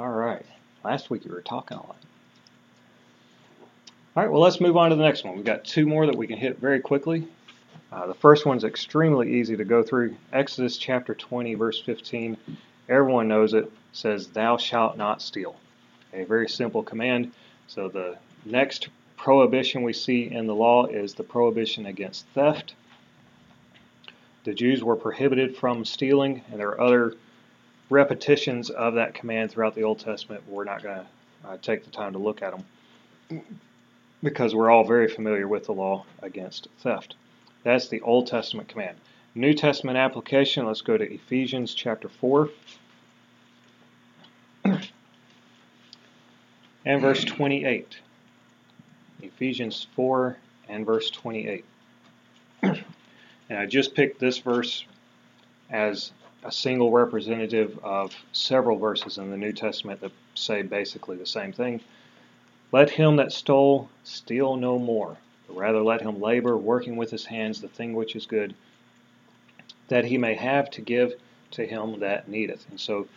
All 0.00 0.10
right. 0.10 0.44
Last 0.84 1.10
week 1.10 1.24
you 1.24 1.30
were 1.30 1.42
talking 1.42 1.76
a 1.76 1.80
lot. 1.80 1.96
All 4.16 4.24
right, 4.24 4.32
well, 4.32 4.40
let's 4.40 4.60
move 4.60 4.76
on 4.76 4.90
to 4.90 4.96
the 4.96 5.04
next 5.04 5.22
one. 5.22 5.36
We've 5.36 5.44
got 5.44 5.64
two 5.64 5.86
more 5.86 6.06
that 6.06 6.16
we 6.16 6.26
can 6.26 6.38
hit 6.38 6.58
very 6.58 6.80
quickly. 6.80 7.28
Uh, 7.92 8.08
the 8.08 8.14
first 8.14 8.46
one's 8.46 8.64
extremely 8.64 9.32
easy 9.34 9.56
to 9.56 9.64
go 9.64 9.84
through. 9.84 10.16
Exodus 10.32 10.76
chapter 10.76 11.14
20, 11.14 11.54
verse 11.54 11.80
15. 11.80 12.36
Everyone 12.88 13.28
knows 13.28 13.54
it. 13.54 13.66
it 13.66 13.72
says, 13.92 14.26
Thou 14.26 14.56
shalt 14.56 14.96
not 14.96 15.22
steal. 15.22 15.54
A 16.12 16.24
very 16.24 16.48
simple 16.48 16.82
command. 16.82 17.30
So 17.68 17.88
the 17.88 18.18
next 18.44 18.88
prohibition 19.16 19.84
we 19.84 19.92
see 19.92 20.32
in 20.32 20.48
the 20.48 20.54
law 20.54 20.86
is 20.86 21.14
the 21.14 21.22
prohibition 21.22 21.86
against 21.86 22.26
theft. 22.34 22.74
The 24.44 24.54
Jews 24.54 24.82
were 24.82 24.96
prohibited 24.96 25.56
from 25.56 25.84
stealing, 25.84 26.42
and 26.50 26.60
there 26.60 26.68
are 26.68 26.80
other 26.80 27.14
repetitions 27.90 28.70
of 28.70 28.94
that 28.94 29.14
command 29.14 29.50
throughout 29.50 29.74
the 29.74 29.82
Old 29.82 29.98
Testament. 29.98 30.42
We're 30.48 30.64
not 30.64 30.82
going 30.82 31.00
to 31.00 31.06
uh, 31.48 31.56
take 31.62 31.84
the 31.84 31.90
time 31.90 32.12
to 32.12 32.18
look 32.18 32.42
at 32.42 32.52
them 32.52 32.64
because 34.22 34.54
we're 34.54 34.70
all 34.70 34.84
very 34.84 35.08
familiar 35.08 35.48
with 35.48 35.66
the 35.66 35.72
law 35.72 36.04
against 36.22 36.68
theft. 36.78 37.14
That's 37.62 37.88
the 37.88 38.00
Old 38.00 38.26
Testament 38.26 38.68
command. 38.68 38.96
New 39.34 39.54
Testament 39.54 39.98
application, 39.98 40.66
let's 40.66 40.82
go 40.82 40.96
to 40.96 41.12
Ephesians 41.12 41.74
chapter 41.74 42.08
4 42.08 42.48
and 46.84 47.00
verse 47.00 47.24
28. 47.24 47.98
Ephesians 49.22 49.86
4 49.94 50.36
and 50.68 50.86
verse 50.86 51.10
28. 51.10 51.64
and 53.48 53.58
I 53.58 53.66
just 53.66 53.94
picked 53.94 54.20
this 54.20 54.38
verse 54.38 54.84
as 55.70 56.12
a 56.44 56.52
single 56.52 56.92
representative 56.92 57.78
of 57.82 58.14
several 58.32 58.78
verses 58.78 59.18
in 59.18 59.30
the 59.30 59.36
New 59.36 59.52
Testament 59.52 60.00
that 60.00 60.12
say 60.34 60.62
basically 60.62 61.16
the 61.16 61.26
same 61.26 61.52
thing. 61.52 61.80
Let 62.70 62.90
him 62.90 63.16
that 63.16 63.32
stole 63.32 63.88
steal 64.04 64.56
no 64.56 64.78
more, 64.78 65.16
but 65.46 65.56
rather 65.56 65.82
let 65.82 66.02
him 66.02 66.20
labor, 66.20 66.56
working 66.56 66.96
with 66.96 67.10
his 67.10 67.24
hands 67.24 67.60
the 67.60 67.68
thing 67.68 67.94
which 67.94 68.14
is 68.14 68.26
good, 68.26 68.54
that 69.88 70.04
he 70.04 70.18
may 70.18 70.34
have 70.34 70.70
to 70.72 70.82
give 70.82 71.14
to 71.52 71.66
him 71.66 72.00
that 72.00 72.28
needeth. 72.28 72.66
And 72.68 72.78
so 72.78 73.08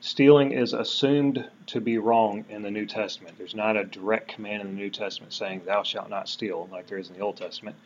stealing 0.00 0.52
is 0.52 0.72
assumed 0.72 1.48
to 1.68 1.80
be 1.80 1.98
wrong 1.98 2.44
in 2.48 2.62
the 2.62 2.70
New 2.70 2.86
Testament. 2.86 3.38
There's 3.38 3.54
not 3.54 3.76
a 3.76 3.84
direct 3.84 4.28
command 4.28 4.62
in 4.62 4.68
the 4.74 4.82
New 4.82 4.90
Testament 4.90 5.32
saying, 5.32 5.62
Thou 5.64 5.84
shalt 5.84 6.10
not 6.10 6.28
steal, 6.28 6.68
like 6.72 6.88
there 6.88 6.98
is 6.98 7.08
in 7.08 7.14
the 7.14 7.22
Old 7.22 7.36
Testament, 7.36 7.76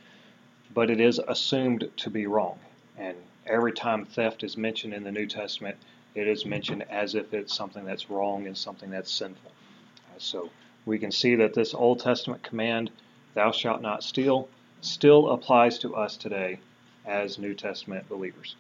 but 0.75 0.91
it 0.91 1.01
is 1.01 1.19
assumed 1.19 1.91
to 1.97 2.11
be 2.11 2.27
wrong. 2.27 2.59
And 2.99 3.17
every 3.47 3.73
time 3.73 4.05
theft 4.05 4.43
is 4.45 4.57
mentioned 4.57 4.95
in 4.95 5.05
the 5.05 5.13
New 5.13 5.27
Testament, 5.27 5.77
it 6.15 6.27
is 6.27 6.45
mentioned 6.45 6.85
as 6.91 7.15
if 7.15 7.33
it's 7.33 7.55
something 7.55 7.85
that's 7.85 8.11
wrong 8.11 8.47
and 8.47 8.57
something 8.57 8.91
that's 8.91 9.11
sinful. 9.11 9.51
Uh, 9.51 10.19
so 10.19 10.51
we 10.87 10.99
can 10.99 11.13
see 11.13 11.37
that 11.37 11.55
this 11.55 11.75
Old 11.75 12.01
Testament 12.01 12.43
command, 12.43 12.91
thou 13.35 13.53
shalt 13.53 13.83
not 13.83 14.03
steal, 14.03 14.49
still 14.81 15.31
applies 15.31 15.79
to 15.81 15.95
us 15.95 16.17
today 16.17 16.59
as 17.07 17.39
New 17.39 17.55
Testament 17.55 18.09
believers. 18.09 18.57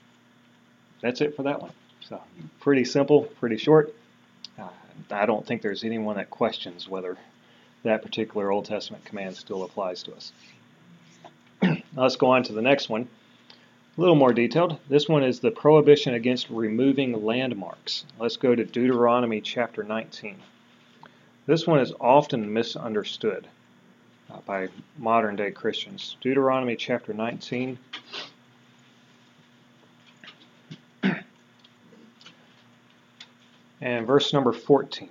That's 1.00 1.20
it 1.20 1.36
for 1.36 1.44
that 1.44 1.60
one. 1.60 1.72
So, 2.00 2.20
pretty 2.60 2.84
simple, 2.84 3.22
pretty 3.22 3.56
short. 3.56 3.94
Uh, 4.58 4.68
I 5.10 5.26
don't 5.26 5.46
think 5.46 5.62
there's 5.62 5.84
anyone 5.84 6.16
that 6.16 6.30
questions 6.30 6.88
whether 6.88 7.16
that 7.82 8.02
particular 8.02 8.50
Old 8.50 8.66
Testament 8.66 9.04
command 9.04 9.36
still 9.36 9.62
applies 9.62 10.02
to 10.04 10.14
us. 10.14 10.32
Let's 11.94 12.16
go 12.16 12.28
on 12.28 12.42
to 12.44 12.52
the 12.52 12.62
next 12.62 12.88
one. 12.88 13.08
A 13.96 14.00
little 14.00 14.14
more 14.14 14.32
detailed. 14.32 14.78
This 14.88 15.08
one 15.08 15.22
is 15.22 15.40
the 15.40 15.50
prohibition 15.50 16.14
against 16.14 16.48
removing 16.48 17.24
landmarks. 17.24 18.04
Let's 18.18 18.36
go 18.36 18.54
to 18.54 18.64
Deuteronomy 18.64 19.40
chapter 19.40 19.82
19. 19.82 20.36
This 21.46 21.66
one 21.66 21.80
is 21.80 21.92
often 22.00 22.52
misunderstood 22.52 23.48
uh, 24.30 24.38
by 24.46 24.68
modern 24.96 25.36
day 25.36 25.50
Christians. 25.50 26.16
Deuteronomy 26.20 26.76
chapter 26.76 27.12
19. 27.12 27.78
and 33.80 34.06
verse 34.06 34.32
number 34.32 34.52
14. 34.52 35.08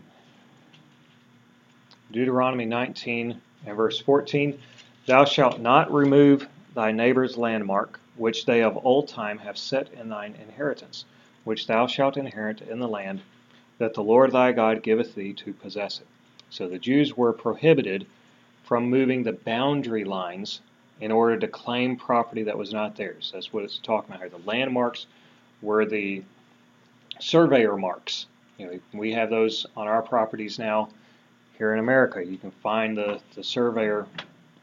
Deuteronomy 2.12 2.66
19 2.66 3.40
and 3.66 3.78
verse 3.78 4.00
14 4.00 4.58
Thou 5.06 5.26
shalt 5.26 5.60
not 5.60 5.92
remove 5.92 6.48
thy 6.74 6.92
neighbor's 6.92 7.38
landmark, 7.38 8.00
which 8.16 8.46
they 8.46 8.62
of 8.62 8.86
old 8.86 9.08
time 9.08 9.38
have 9.40 9.58
set 9.58 9.92
in 9.94 10.10
thine 10.10 10.36
inheritance, 10.42 11.06
which 11.44 11.68
thou 11.68 11.88
shalt 11.88 12.18
inherit 12.18 12.62
in 12.62 12.80
the 12.80 12.88
land 12.88 13.22
that 13.78 13.94
the 13.94 14.04
Lord 14.04 14.32
thy 14.32 14.52
God 14.52 14.84
giveth 14.84 15.16
thee 15.16 15.34
to 15.34 15.54
possess 15.54 16.00
it. 16.00 16.08
So 16.50 16.68
the 16.68 16.80
Jews 16.80 17.16
were 17.16 17.34
prohibited 17.34 18.06
from 18.64 18.90
moving 18.90 19.24
the 19.24 19.34
boundary 19.34 20.04
lines 20.04 20.62
in 21.02 21.12
order 21.12 21.38
to 21.38 21.48
claim 21.48 21.96
property 21.96 22.44
that 22.44 22.58
was 22.58 22.74
not 22.74 22.96
theirs. 22.96 23.32
That's 23.34 23.54
what 23.54 23.64
it's 23.64 23.78
talking 23.78 24.10
about 24.10 24.20
here. 24.20 24.30
The 24.30 24.50
landmarks 24.50 25.08
were 25.62 25.86
the 25.86 26.24
surveyor 27.20 27.78
marks. 27.78 28.28
You 28.58 28.66
know, 28.66 28.80
we 28.94 29.14
have 29.14 29.30
those 29.30 29.66
on 29.78 29.88
our 29.88 30.02
properties 30.02 30.60
now 30.60 30.90
here 31.58 31.74
in 31.74 31.80
America. 31.80 32.26
You 32.26 32.38
can 32.38 32.52
find 32.52 32.98
the, 32.98 33.22
the 33.36 33.44
surveyor, 33.44 34.08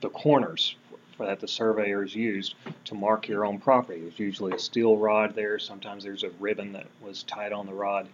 the 0.03 0.11
corners 0.11 0.77
that 1.19 1.41
the 1.41 1.49
surveyors 1.49 2.15
used 2.15 2.55
to 2.85 2.95
mark 2.95 3.29
your 3.29 3.45
own 3.45 3.59
property. 3.59 4.01
There's 4.01 4.19
usually 4.19 4.53
a 4.53 4.59
steel 4.59 4.97
rod 4.97 5.35
there. 5.35 5.59
Sometimes 5.59 6.05
there's 6.05 6.25
a 6.25 6.31
ribbon 6.41 6.73
that 6.73 6.87
was 7.01 7.23
tied 7.23 7.53
on 7.53 7.67
the 7.67 7.73
rod. 7.73 8.09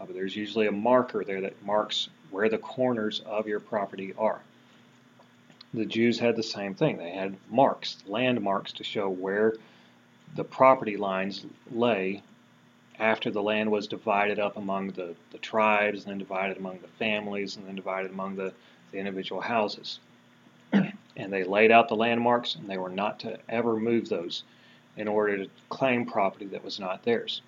Uh, 0.00 0.06
but 0.06 0.14
there's 0.14 0.36
usually 0.36 0.66
a 0.66 0.72
marker 0.72 1.24
there 1.24 1.42
that 1.42 1.62
marks 1.64 2.08
where 2.30 2.48
the 2.48 2.58
corners 2.58 3.20
of 3.26 3.46
your 3.46 3.60
property 3.60 4.14
are. 4.18 4.40
The 5.74 5.84
Jews 5.84 6.18
had 6.18 6.36
the 6.36 6.42
same 6.42 6.74
thing. 6.74 6.96
They 6.96 7.10
had 7.10 7.36
marks, 7.50 7.98
landmarks, 8.06 8.72
to 8.74 8.84
show 8.84 9.08
where 9.10 9.54
the 10.34 10.44
property 10.44 10.96
lines 10.96 11.44
lay 11.70 12.22
after 12.98 13.30
the 13.30 13.42
land 13.42 13.70
was 13.70 13.86
divided 13.86 14.38
up 14.38 14.56
among 14.56 14.88
the, 14.88 15.14
the 15.30 15.38
tribes, 15.38 16.02
and 16.02 16.10
then 16.10 16.18
divided 16.18 16.56
among 16.56 16.78
the 16.80 16.88
families, 16.88 17.56
and 17.56 17.66
then 17.66 17.76
divided 17.76 18.10
among 18.10 18.36
the, 18.36 18.52
the 18.90 18.98
individual 18.98 19.40
houses. 19.40 20.00
And 21.18 21.32
they 21.32 21.44
laid 21.44 21.70
out 21.72 21.88
the 21.88 21.96
landmarks, 21.96 22.54
and 22.54 22.70
they 22.70 22.78
were 22.78 22.88
not 22.88 23.20
to 23.20 23.38
ever 23.48 23.76
move 23.76 24.08
those 24.08 24.44
in 24.96 25.08
order 25.08 25.36
to 25.38 25.50
claim 25.68 26.06
property 26.06 26.46
that 26.46 26.64
was 26.64 26.80
not 26.80 27.02
theirs. 27.02 27.42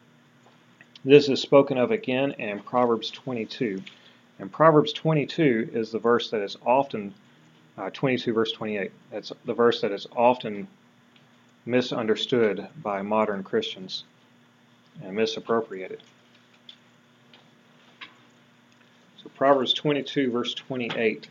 This 1.05 1.29
is 1.29 1.41
spoken 1.41 1.79
of 1.79 1.93
again 1.93 2.33
in 2.33 2.61
Proverbs 2.61 3.11
22. 3.11 3.83
And 4.39 4.53
Proverbs 4.53 4.93
22 4.93 5.71
is 5.73 5.91
the 5.91 5.99
verse 5.99 6.31
that 6.31 6.43
is 6.43 6.57
often, 6.67 7.15
uh, 7.79 7.91
22 7.91 8.33
verse 8.33 8.53
28, 8.53 8.91
it's 9.13 9.33
the 9.45 9.55
verse 9.55 9.81
that 9.81 9.93
is 9.93 10.07
often 10.17 10.67
misunderstood 11.65 12.67
by 12.83 13.03
modern 13.03 13.43
Christians 13.43 14.05
and 15.03 15.15
misappropriated. 15.15 16.03
So 19.23 19.31
Proverbs 19.37 19.73
22 19.73 20.31
verse 20.31 20.55
28. 20.55 21.29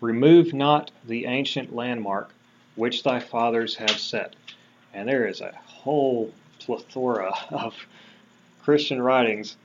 Remove 0.00 0.54
not 0.54 0.90
the 1.06 1.26
ancient 1.26 1.74
landmark 1.74 2.30
which 2.76 3.02
thy 3.02 3.18
fathers 3.18 3.74
have 3.74 3.98
set. 3.98 4.36
And 4.94 5.08
there 5.08 5.26
is 5.26 5.40
a 5.40 5.52
whole 5.66 6.32
plethora 6.60 7.32
of 7.50 7.74
Christian 8.62 9.02
writings 9.02 9.56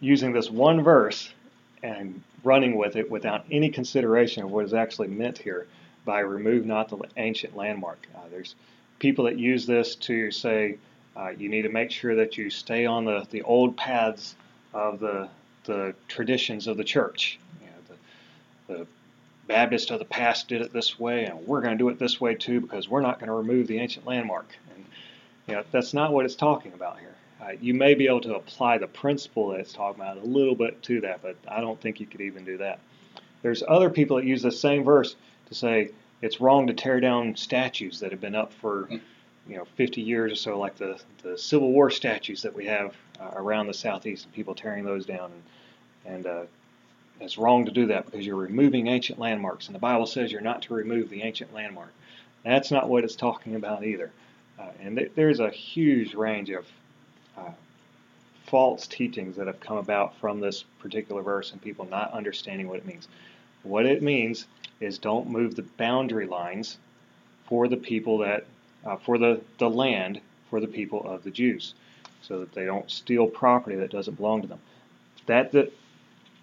using 0.00 0.32
this 0.32 0.50
one 0.50 0.82
verse 0.82 1.32
and 1.82 2.22
running 2.44 2.76
with 2.76 2.96
it 2.96 3.10
without 3.10 3.44
any 3.50 3.70
consideration 3.70 4.42
of 4.42 4.50
what 4.50 4.64
is 4.64 4.74
actually 4.74 5.08
meant 5.08 5.38
here 5.38 5.66
by 6.04 6.20
remove 6.20 6.66
not 6.66 6.88
the 6.88 6.98
ancient 7.16 7.56
landmark. 7.56 8.06
Uh, 8.14 8.20
there's 8.30 8.54
people 8.98 9.24
that 9.24 9.38
use 9.38 9.66
this 9.66 9.94
to 9.94 10.30
say 10.30 10.76
uh, 11.16 11.30
you 11.30 11.48
need 11.48 11.62
to 11.62 11.68
make 11.68 11.90
sure 11.90 12.14
that 12.14 12.36
you 12.36 12.50
stay 12.50 12.86
on 12.86 13.04
the, 13.04 13.26
the 13.30 13.42
old 13.42 13.76
paths 13.76 14.36
of 14.72 15.00
the, 15.00 15.28
the 15.64 15.94
traditions 16.08 16.66
of 16.66 16.76
the 16.76 16.84
church. 16.84 17.38
You 17.60 17.66
know, 17.66 17.96
the, 18.68 18.74
the 18.74 18.86
Baptists 19.50 19.90
of 19.90 19.98
the 19.98 20.04
past 20.04 20.46
did 20.46 20.62
it 20.62 20.72
this 20.72 20.96
way, 20.96 21.24
and 21.24 21.44
we're 21.44 21.60
going 21.60 21.76
to 21.76 21.78
do 21.78 21.88
it 21.88 21.98
this 21.98 22.20
way 22.20 22.36
too 22.36 22.60
because 22.60 22.88
we're 22.88 23.00
not 23.00 23.18
going 23.18 23.26
to 23.26 23.34
remove 23.34 23.66
the 23.66 23.80
ancient 23.80 24.06
landmark. 24.06 24.46
And 24.72 24.84
you 25.48 25.54
know, 25.54 25.64
that's 25.72 25.92
not 25.92 26.12
what 26.12 26.24
it's 26.24 26.36
talking 26.36 26.72
about 26.72 27.00
here. 27.00 27.16
Uh, 27.42 27.54
you 27.60 27.74
may 27.74 27.94
be 27.94 28.06
able 28.06 28.20
to 28.20 28.36
apply 28.36 28.78
the 28.78 28.86
principle 28.86 29.48
that 29.48 29.58
it's 29.58 29.72
talking 29.72 30.00
about 30.00 30.18
a 30.18 30.20
little 30.20 30.54
bit 30.54 30.80
to 30.84 31.00
that, 31.00 31.20
but 31.20 31.34
I 31.48 31.60
don't 31.60 31.80
think 31.80 31.98
you 31.98 32.06
could 32.06 32.20
even 32.20 32.44
do 32.44 32.58
that. 32.58 32.78
There's 33.42 33.64
other 33.66 33.90
people 33.90 34.18
that 34.18 34.24
use 34.24 34.40
the 34.40 34.52
same 34.52 34.84
verse 34.84 35.16
to 35.48 35.54
say 35.56 35.90
it's 36.22 36.40
wrong 36.40 36.68
to 36.68 36.72
tear 36.72 37.00
down 37.00 37.34
statues 37.34 37.98
that 38.00 38.12
have 38.12 38.20
been 38.20 38.36
up 38.36 38.52
for 38.52 38.88
you 39.48 39.56
know 39.56 39.64
50 39.74 40.00
years 40.00 40.30
or 40.30 40.36
so, 40.36 40.60
like 40.60 40.76
the 40.76 40.96
the 41.24 41.36
Civil 41.36 41.72
War 41.72 41.90
statues 41.90 42.42
that 42.42 42.54
we 42.54 42.66
have 42.66 42.94
uh, 43.20 43.32
around 43.34 43.66
the 43.66 43.74
southeast, 43.74 44.26
and 44.26 44.32
people 44.32 44.54
tearing 44.54 44.84
those 44.84 45.06
down, 45.06 45.32
and, 46.04 46.14
and 46.14 46.26
uh, 46.26 46.42
it's 47.20 47.38
wrong 47.38 47.66
to 47.66 47.70
do 47.70 47.86
that 47.86 48.06
because 48.06 48.24
you're 48.24 48.36
removing 48.36 48.86
ancient 48.86 49.18
landmarks, 49.18 49.66
and 49.66 49.74
the 49.74 49.80
Bible 49.80 50.06
says 50.06 50.32
you're 50.32 50.40
not 50.40 50.62
to 50.62 50.74
remove 50.74 51.10
the 51.10 51.22
ancient 51.22 51.52
landmark. 51.54 51.92
That's 52.44 52.70
not 52.70 52.88
what 52.88 53.04
it's 53.04 53.16
talking 53.16 53.54
about 53.54 53.84
either. 53.84 54.10
Uh, 54.58 54.70
and 54.80 54.96
th- 54.96 55.12
there's 55.14 55.40
a 55.40 55.50
huge 55.50 56.14
range 56.14 56.50
of 56.50 56.66
uh, 57.36 57.50
false 58.46 58.86
teachings 58.86 59.36
that 59.36 59.46
have 59.46 59.60
come 59.60 59.76
about 59.76 60.16
from 60.16 60.40
this 60.40 60.64
particular 60.80 61.22
verse 61.22 61.52
and 61.52 61.60
people 61.62 61.86
not 61.86 62.12
understanding 62.12 62.68
what 62.68 62.78
it 62.78 62.86
means. 62.86 63.08
What 63.62 63.86
it 63.86 64.02
means 64.02 64.46
is 64.80 64.98
don't 64.98 65.28
move 65.28 65.54
the 65.54 65.62
boundary 65.62 66.26
lines 66.26 66.78
for 67.46 67.68
the 67.68 67.76
people 67.76 68.18
that, 68.18 68.44
uh, 68.84 68.96
for 68.96 69.18
the, 69.18 69.40
the 69.58 69.68
land 69.68 70.20
for 70.48 70.60
the 70.60 70.66
people 70.66 71.02
of 71.04 71.22
the 71.22 71.30
Jews, 71.30 71.74
so 72.22 72.40
that 72.40 72.52
they 72.52 72.64
don't 72.64 72.90
steal 72.90 73.26
property 73.26 73.76
that 73.76 73.90
doesn't 73.90 74.16
belong 74.16 74.42
to 74.42 74.48
them. 74.48 74.60
That, 75.26 75.52
that 75.52 75.72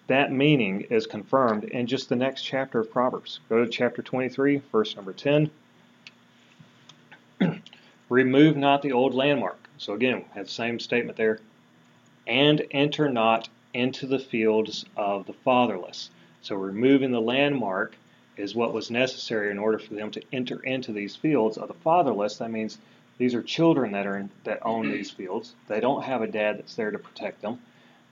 that 0.08 0.32
meaning 0.32 0.82
is 0.90 1.06
confirmed 1.06 1.66
in 1.66 1.86
just 1.86 2.10
the 2.10 2.16
next 2.16 2.44
chapter 2.44 2.80
of 2.80 2.92
Proverbs. 2.92 3.42
Go 3.50 3.64
to 3.64 3.70
chapter 3.70 4.02
23, 4.02 4.62
verse 4.72 4.96
number 4.96 5.14
10. 5.14 5.52
Remove 8.10 8.56
not 8.56 8.82
the 8.82 8.94
old 8.94 9.14
landmark. 9.14 9.60
So 9.78 9.94
again, 9.94 10.24
the 10.34 10.46
same 10.46 10.80
statement 10.80 11.18
there. 11.18 11.40
And 12.26 12.66
enter 12.72 13.10
not 13.10 13.50
into 13.74 14.08
the 14.08 14.20
fields 14.20 14.86
of 14.96 15.26
the 15.26 15.34
fatherless. 15.34 16.10
So 16.42 16.56
removing 16.56 17.12
the 17.12 17.22
landmark 17.22 17.96
is 18.38 18.56
what 18.56 18.74
was 18.74 18.90
necessary 18.90 19.52
in 19.52 19.60
order 19.60 19.78
for 19.78 19.94
them 19.94 20.12
to 20.12 20.22
enter 20.32 20.60
into 20.62 20.94
these 20.94 21.16
fields 21.16 21.58
of 21.58 21.68
the 21.68 21.74
fatherless. 21.74 22.38
That 22.38 22.52
means 22.52 22.78
these 23.18 23.36
are 23.36 23.44
children 23.44 23.92
that 23.92 24.08
are 24.08 24.18
in, 24.18 24.30
that 24.46 24.66
own 24.66 24.90
these 24.90 25.12
fields. 25.12 25.54
They 25.68 25.82
don't 25.82 26.04
have 26.04 26.22
a 26.22 26.28
dad 26.28 26.58
that's 26.58 26.76
there 26.76 26.92
to 26.92 27.00
protect 27.00 27.42
them 27.42 27.60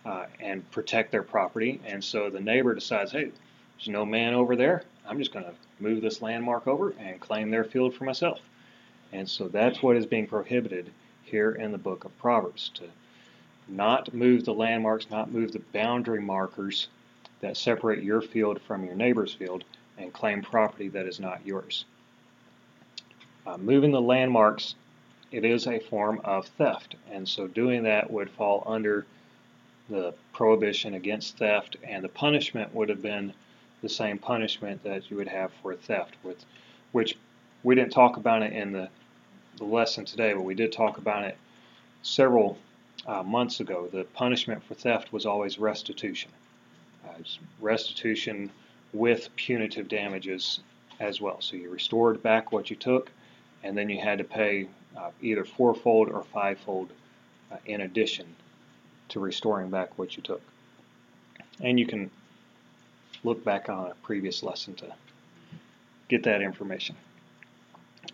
uh, 0.05 0.25
and 0.39 0.69
protect 0.71 1.11
their 1.11 1.23
property. 1.23 1.81
And 1.85 2.03
so 2.03 2.29
the 2.29 2.39
neighbor 2.39 2.73
decides, 2.73 3.11
hey, 3.11 3.31
There's 3.77 3.89
no 3.89 4.05
man 4.05 4.33
over 4.33 4.55
there. 4.55 4.83
I'm 5.07 5.17
just 5.19 5.33
going 5.33 5.45
to 5.45 5.53
move 5.79 6.01
this 6.01 6.21
landmark 6.21 6.67
over 6.67 6.93
and 6.99 7.19
claim 7.19 7.49
their 7.49 7.63
field 7.63 7.93
for 7.93 8.05
myself. 8.05 8.39
And 9.11 9.29
so 9.29 9.47
that's 9.47 9.81
what 9.81 9.95
is 9.97 10.05
being 10.05 10.27
prohibited 10.27 10.91
here 11.23 11.51
in 11.51 11.71
the 11.71 11.77
book 11.77 12.05
of 12.05 12.17
Proverbs 12.17 12.69
to 12.75 12.83
not 13.67 14.13
move 14.13 14.45
the 14.45 14.53
landmarks, 14.53 15.09
not 15.09 15.31
move 15.31 15.51
the 15.51 15.61
boundary 15.73 16.21
markers 16.21 16.87
that 17.41 17.57
separate 17.57 18.03
your 18.03 18.21
field 18.21 18.61
from 18.61 18.85
your 18.85 18.95
neighbor's 18.95 19.33
field 19.33 19.63
and 19.97 20.13
claim 20.13 20.41
property 20.41 20.87
that 20.89 21.05
is 21.05 21.19
not 21.19 21.45
yours. 21.45 21.85
Uh, 23.47 23.57
moving 23.57 23.91
the 23.91 24.01
landmarks, 24.01 24.75
it 25.31 25.45
is 25.45 25.67
a 25.67 25.79
form 25.79 26.21
of 26.23 26.47
theft, 26.47 26.95
and 27.11 27.27
so 27.27 27.47
doing 27.47 27.83
that 27.83 28.09
would 28.09 28.29
fall 28.29 28.63
under 28.65 29.05
the 29.89 30.13
prohibition 30.34 30.95
against 30.95 31.38
theft, 31.38 31.78
and 31.84 32.04
the 32.04 32.10
punishment 32.10 32.74
would 32.74 32.89
have 32.89 33.02
been 33.02 33.34
the 33.82 33.89
same 33.89 34.17
punishment 34.17 34.84
that 34.84 35.10
you 35.10 35.17
would 35.17 35.28
have 35.28 35.52
for 35.62 35.76
theft, 35.76 36.15
with 36.24 36.43
which 36.91 37.17
we 37.63 37.76
didn't 37.76 37.91
talk 37.91 38.17
about 38.17 38.41
it 38.41 38.54
in 38.54 38.71
the, 38.71 38.89
the 39.58 39.65
lesson 39.65 40.06
today, 40.06 40.34
but 40.34 40.41
we 40.41 40.56
did 40.56 40.71
talk 40.71 40.98
about 40.98 41.24
it 41.24 41.38
several 42.02 42.58
uh, 43.06 43.21
months 43.21 43.60
ago. 43.60 43.88
The 43.91 44.06
punishment 44.06 44.63
for 44.63 44.74
theft 44.74 45.13
was 45.13 45.26
always 45.26 45.60
restitution. 45.60 46.32
Uh, 47.08 47.21
restitution 47.60 48.50
with 48.93 49.30
punitive 49.36 49.88
damages 49.88 50.62
as 51.00 51.21
well. 51.21 51.41
So 51.41 51.56
you 51.58 51.69
restored 51.69 52.24
back 52.24 52.52
what 52.52 52.69
you 52.69 52.76
took, 52.76 53.12
and 53.63 53.78
then 53.78 53.89
you 53.89 54.00
had 54.00 54.17
to 54.17 54.24
pay 54.24 54.67
uh, 54.98 55.12
either 55.21 55.45
fourfold 55.45 56.10
or 56.10 56.24
fivefold 56.24 56.89
uh, 57.52 57.58
in 57.65 57.82
addition 57.82 58.26
to 59.09 59.19
restoring 59.19 59.69
back 59.69 59.97
what 59.97 60.15
you 60.17 60.23
took. 60.23 60.41
And 61.61 61.79
you 61.79 61.85
can 61.85 62.11
look 63.23 63.43
back 63.43 63.69
on 63.69 63.91
a 63.91 63.95
previous 64.03 64.43
lesson 64.43 64.75
to 64.75 64.93
get 66.09 66.23
that 66.23 66.41
information. 66.41 66.95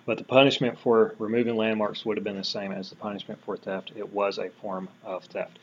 But 0.06 0.18
the 0.18 0.24
punishment 0.24 0.80
for 0.80 1.16
removing 1.20 1.56
landmarks 1.56 2.06
would 2.06 2.18
have 2.18 2.24
been 2.24 2.38
the 2.38 2.44
same 2.44 2.72
as 2.72 2.90
the 2.90 2.96
punishment 2.96 3.42
for 3.44 3.58
theft. 3.58 3.92
It 3.96 4.14
was 4.14 4.38
a 4.38 4.50
form 4.50 4.90
of 5.04 5.26
theft. 5.26 5.60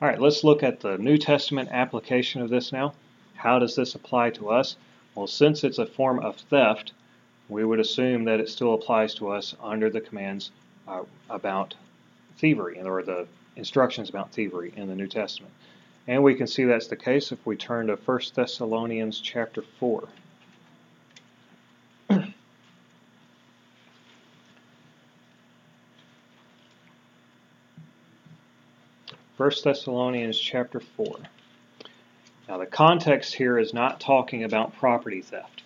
All 0.00 0.08
right, 0.08 0.20
let's 0.20 0.44
look 0.44 0.62
at 0.62 0.80
the 0.80 0.98
New 0.98 1.18
Testament 1.18 1.68
application 1.72 2.42
of 2.42 2.50
this 2.50 2.72
now. 2.72 2.94
How 3.34 3.58
does 3.58 3.76
this 3.76 3.94
apply 3.94 4.30
to 4.30 4.50
us? 4.50 4.76
Well, 5.14 5.26
since 5.26 5.62
it's 5.62 5.78
a 5.78 5.86
form 5.86 6.20
of 6.20 6.36
theft, 6.36 6.92
we 7.48 7.64
would 7.64 7.80
assume 7.80 8.24
that 8.24 8.40
it 8.40 8.48
still 8.48 8.74
applies 8.74 9.14
to 9.14 9.28
us 9.28 9.54
under 9.60 9.90
the 9.90 10.00
commands 10.00 10.50
uh, 10.88 11.02
about 11.28 11.74
thievery 12.38 12.80
or 12.80 13.02
the 13.02 13.26
instructions 13.56 14.08
about 14.08 14.32
thievery 14.32 14.72
in 14.76 14.88
the 14.88 14.94
New 14.94 15.06
Testament. 15.06 15.52
And 16.08 16.22
we 16.22 16.34
can 16.34 16.46
see 16.46 16.64
that's 16.64 16.88
the 16.88 16.96
case 16.96 17.32
if 17.32 17.44
we 17.46 17.56
turn 17.56 17.86
to 17.86 17.96
1 17.96 18.20
Thessalonians 18.34 19.20
chapter 19.20 19.62
4. 19.78 20.08
1 29.36 29.50
Thessalonians 29.64 30.38
chapter 30.38 30.80
4. 30.80 31.16
Now, 32.48 32.58
the 32.58 32.66
context 32.66 33.34
here 33.34 33.58
is 33.58 33.72
not 33.72 34.00
talking 34.00 34.44
about 34.44 34.76
property 34.76 35.22
theft, 35.22 35.62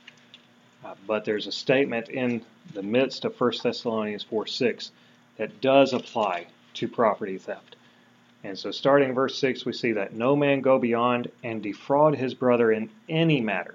uh, 0.85 0.94
but 1.07 1.25
there's 1.25 1.46
a 1.46 1.53
statement 1.53 2.09
in 2.09 2.42
the 2.75 2.83
midst 2.83 3.25
of 3.25 3.40
1 3.40 3.53
Thessalonians 3.62 4.22
4 4.22 4.46
6 4.46 4.92
that 5.38 5.61
does 5.61 5.94
apply 5.94 6.46
to 6.75 6.88
property 6.88 7.38
theft. 7.38 7.76
And 8.47 8.57
so, 8.57 8.71
starting 8.71 9.13
verse 9.13 9.37
6, 9.41 9.65
we 9.65 9.73
see 9.73 9.91
that 9.91 10.15
no 10.15 10.37
man 10.37 10.61
go 10.61 10.79
beyond 10.79 11.33
and 11.43 11.61
defraud 11.61 12.15
his 12.15 12.33
brother 12.33 12.71
in 12.71 12.89
any 13.09 13.41
matter, 13.41 13.75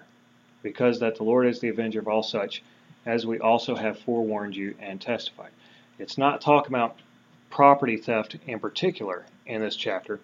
because 0.63 1.01
that 1.01 1.17
the 1.17 1.25
Lord 1.25 1.45
is 1.45 1.59
the 1.59 1.67
avenger 1.67 1.99
of 1.99 2.07
all 2.07 2.23
such, 2.23 2.63
as 3.05 3.25
we 3.25 3.37
also 3.37 3.75
have 3.75 3.99
forewarned 3.99 4.55
you 4.55 4.73
and 4.79 5.01
testified. 5.01 5.51
It's 5.99 6.17
not 6.17 6.39
talking 6.39 6.71
about 6.71 6.97
property 7.49 7.97
theft 7.97 8.37
in 8.47 8.61
particular 8.61 9.25
in 9.45 9.59
this 9.59 9.75
chapter, 9.75 10.21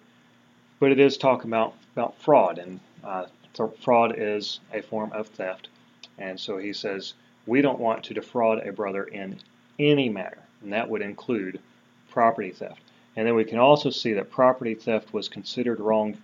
but 0.79 0.93
it 0.93 0.99
is 1.01 1.17
talking 1.17 1.49
about, 1.49 1.73
about 1.91 2.17
fraud, 2.17 2.57
and 2.57 2.79
uh, 3.03 3.25
fraud 3.81 4.15
is 4.17 4.61
a 4.71 4.81
form 4.81 5.11
of 5.11 5.27
theft. 5.27 5.67
And 6.17 6.39
so 6.39 6.57
he 6.57 6.71
says, 6.71 7.15
we 7.45 7.61
don't 7.61 7.79
want 7.81 8.05
to 8.05 8.13
defraud 8.13 8.65
a 8.65 8.71
brother 8.71 9.03
in 9.03 9.39
any 9.77 10.07
matter, 10.07 10.39
and 10.61 10.71
that 10.71 10.89
would 10.89 11.01
include 11.01 11.59
property 12.09 12.51
theft. 12.51 12.79
And 13.17 13.25
then 13.25 13.33
we 13.33 13.45
can 13.45 13.57
also 13.57 13.89
see 13.89 14.13
that 14.13 14.29
property 14.29 14.75
theft 14.75 15.11
was 15.11 15.27
considered 15.27 15.79
wrong 15.79 16.17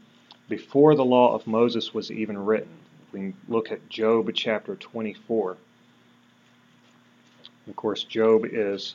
before 0.47 0.93
the 0.93 1.03
law 1.03 1.33
of 1.33 1.47
Moses 1.47 1.91
was 1.91 2.11
even 2.11 2.37
written. 2.37 2.77
We 3.11 3.33
look 3.47 3.71
at 3.71 3.89
Job 3.89 4.29
chapter 4.35 4.75
24. 4.75 5.57
Of 7.67 7.75
course, 7.75 8.03
Job 8.03 8.45
is 8.45 8.93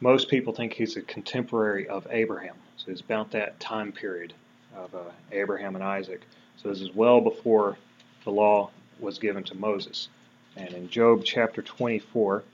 most 0.00 0.30
people 0.30 0.54
think 0.54 0.72
he's 0.72 0.96
a 0.96 1.02
contemporary 1.02 1.86
of 1.86 2.06
Abraham. 2.10 2.56
So 2.78 2.90
he's 2.90 3.02
about 3.02 3.32
that 3.32 3.60
time 3.60 3.92
period 3.92 4.32
of 4.74 4.94
uh, 4.94 5.10
Abraham 5.32 5.74
and 5.74 5.84
Isaac. 5.84 6.22
So 6.56 6.70
this 6.70 6.80
is 6.80 6.94
well 6.94 7.20
before 7.20 7.76
the 8.24 8.30
law 8.30 8.70
was 8.98 9.18
given 9.18 9.44
to 9.44 9.54
Moses. 9.54 10.08
And 10.56 10.72
in 10.72 10.88
Job 10.88 11.22
chapter 11.22 11.60
24, 11.60 12.44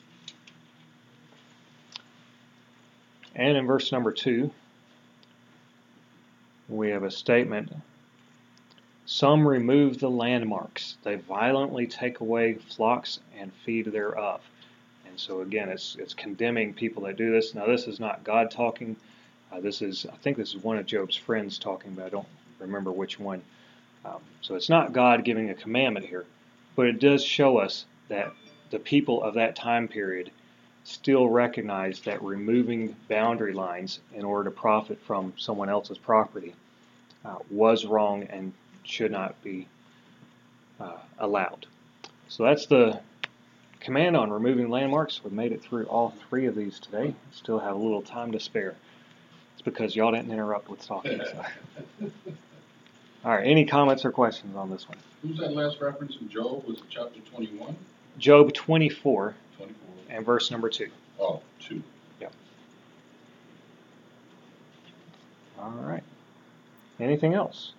and 3.37 3.57
in 3.57 3.66
verse 3.66 3.92
number 3.92 4.12
2, 4.12 4.51
we 6.68 6.90
have 6.90 7.05
a 7.05 7.11
statement 7.11 7.70
Some 9.05 9.46
remove 9.46 10.01
the 10.01 10.11
landmarks, 10.11 10.96
they 11.05 11.16
violently 11.16 11.87
take 11.87 12.20
away 12.20 12.55
flocks 12.55 13.20
and 13.38 13.53
feed 13.64 13.87
thereof. 13.87 14.40
And 15.07 15.20
so 15.20 15.42
again, 15.42 15.68
it's 15.68 15.96
it's 15.96 16.14
condemning 16.14 16.75
people 16.75 17.05
that 17.05 17.16
do 17.16 17.31
this. 17.31 17.55
Now 17.55 17.66
this 17.66 17.87
is 17.87 18.01
not 18.01 18.25
God 18.25 18.51
talking. 18.51 18.96
Uh, 19.53 19.61
this 19.61 19.83
is 19.83 20.07
I 20.12 20.16
think 20.16 20.37
this 20.37 20.55
is 20.55 20.64
one 20.64 20.79
of 20.79 20.87
Job's 20.87 21.16
friends 21.16 21.59
talking, 21.59 21.94
but 21.94 22.07
I 22.07 22.09
don't 22.09 22.27
remember 22.59 22.90
which 22.90 23.20
one. 23.20 23.42
Um, 24.05 24.20
so 24.40 24.55
it's 24.57 24.68
not 24.68 24.92
God 24.92 25.25
giving 25.25 25.51
a 25.51 25.55
commandment 25.55 26.07
here, 26.07 26.25
but 26.75 26.87
it 26.87 27.01
does 27.01 27.25
show 27.25 27.59
us 27.59 27.85
that 28.09 28.33
the 28.70 28.79
people 28.79 29.22
of 29.22 29.35
that 29.35 29.57
time 29.57 29.88
period 29.88 30.31
still 30.87 31.29
recognize 31.29 31.99
that 32.01 32.22
removing 32.22 32.94
boundary 33.09 33.53
lines 33.53 33.99
in 34.14 34.25
order 34.25 34.49
to 34.49 34.57
profit 34.57 35.01
from 35.03 35.33
someone 35.37 35.68
else's 35.68 35.99
property 35.99 36.55
uh, 37.25 37.35
was 37.51 37.85
wrong 37.85 38.22
and 38.25 38.53
should 38.85 39.11
not 39.11 39.35
be 39.42 39.66
uh, 40.79 40.96
allowed. 41.18 41.66
So 42.29 42.44
that's 42.44 42.66
the 42.66 43.01
command 43.81 44.16
on 44.16 44.31
removing 44.31 44.70
landmarks. 44.70 45.25
We've 45.25 45.33
made 45.33 45.51
it 45.51 45.61
through 45.61 45.87
all 45.87 46.14
three 46.29 46.46
of 46.46 46.55
these 46.55 46.79
today. 46.79 47.14
Still 47.33 47.59
have 47.59 47.75
a 47.75 47.79
little 47.79 48.03
time 48.03 48.31
to 48.31 48.38
spare. 48.38 48.77
It's 49.55 49.62
because 49.62 49.96
y'all 49.96 50.12
didn't 50.12 50.31
interrupt 50.31 50.68
with 50.68 50.87
talking. 50.87 51.20
So. 51.20 51.44
all 53.25 53.33
right, 53.33 53.44
any 53.44 53.64
comments 53.64 54.05
or 54.05 54.12
questions 54.12 54.55
on 54.55 54.70
this 54.70 54.88
one? 54.88 54.99
Who's 55.22 55.38
that 55.38 55.53
last 55.53 55.81
reference 55.81 56.16
in 56.20 56.29
Job? 56.29 56.64
Was 56.64 56.79
it 56.79 56.85
chapter 56.90 57.18
21? 57.33 57.75
Job 58.18 58.53
24, 58.53 59.35
24. 59.57 59.86
And 60.09 60.25
verse 60.25 60.51
number 60.51 60.69
2. 60.69 60.88
Oh, 61.21 61.40
2. 61.61 61.83
Yep. 62.21 62.33
All 65.59 65.71
right. 65.71 66.03
Anything 66.99 67.35
else? 67.35 67.73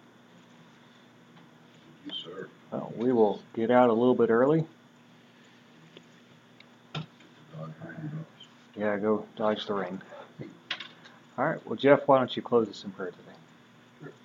Yes, 2.05 2.15
sir. 2.23 2.47
Well, 2.71 2.93
we 2.95 3.11
will 3.11 3.41
get 3.53 3.71
out 3.71 3.89
a 3.89 3.93
little 3.93 4.15
bit 4.15 4.29
early. 4.29 4.65
Yeah, 8.75 8.97
go 8.97 9.25
dodge 9.35 9.65
the 9.65 9.73
rain. 9.73 10.01
All 11.37 11.45
right. 11.45 11.65
Well, 11.65 11.75
Jeff, 11.75 12.07
why 12.07 12.19
don't 12.19 12.35
you 12.35 12.43
close 12.43 12.69
us 12.69 12.83
in 12.83 12.91
prayer 12.91 13.09
today? 13.09 13.26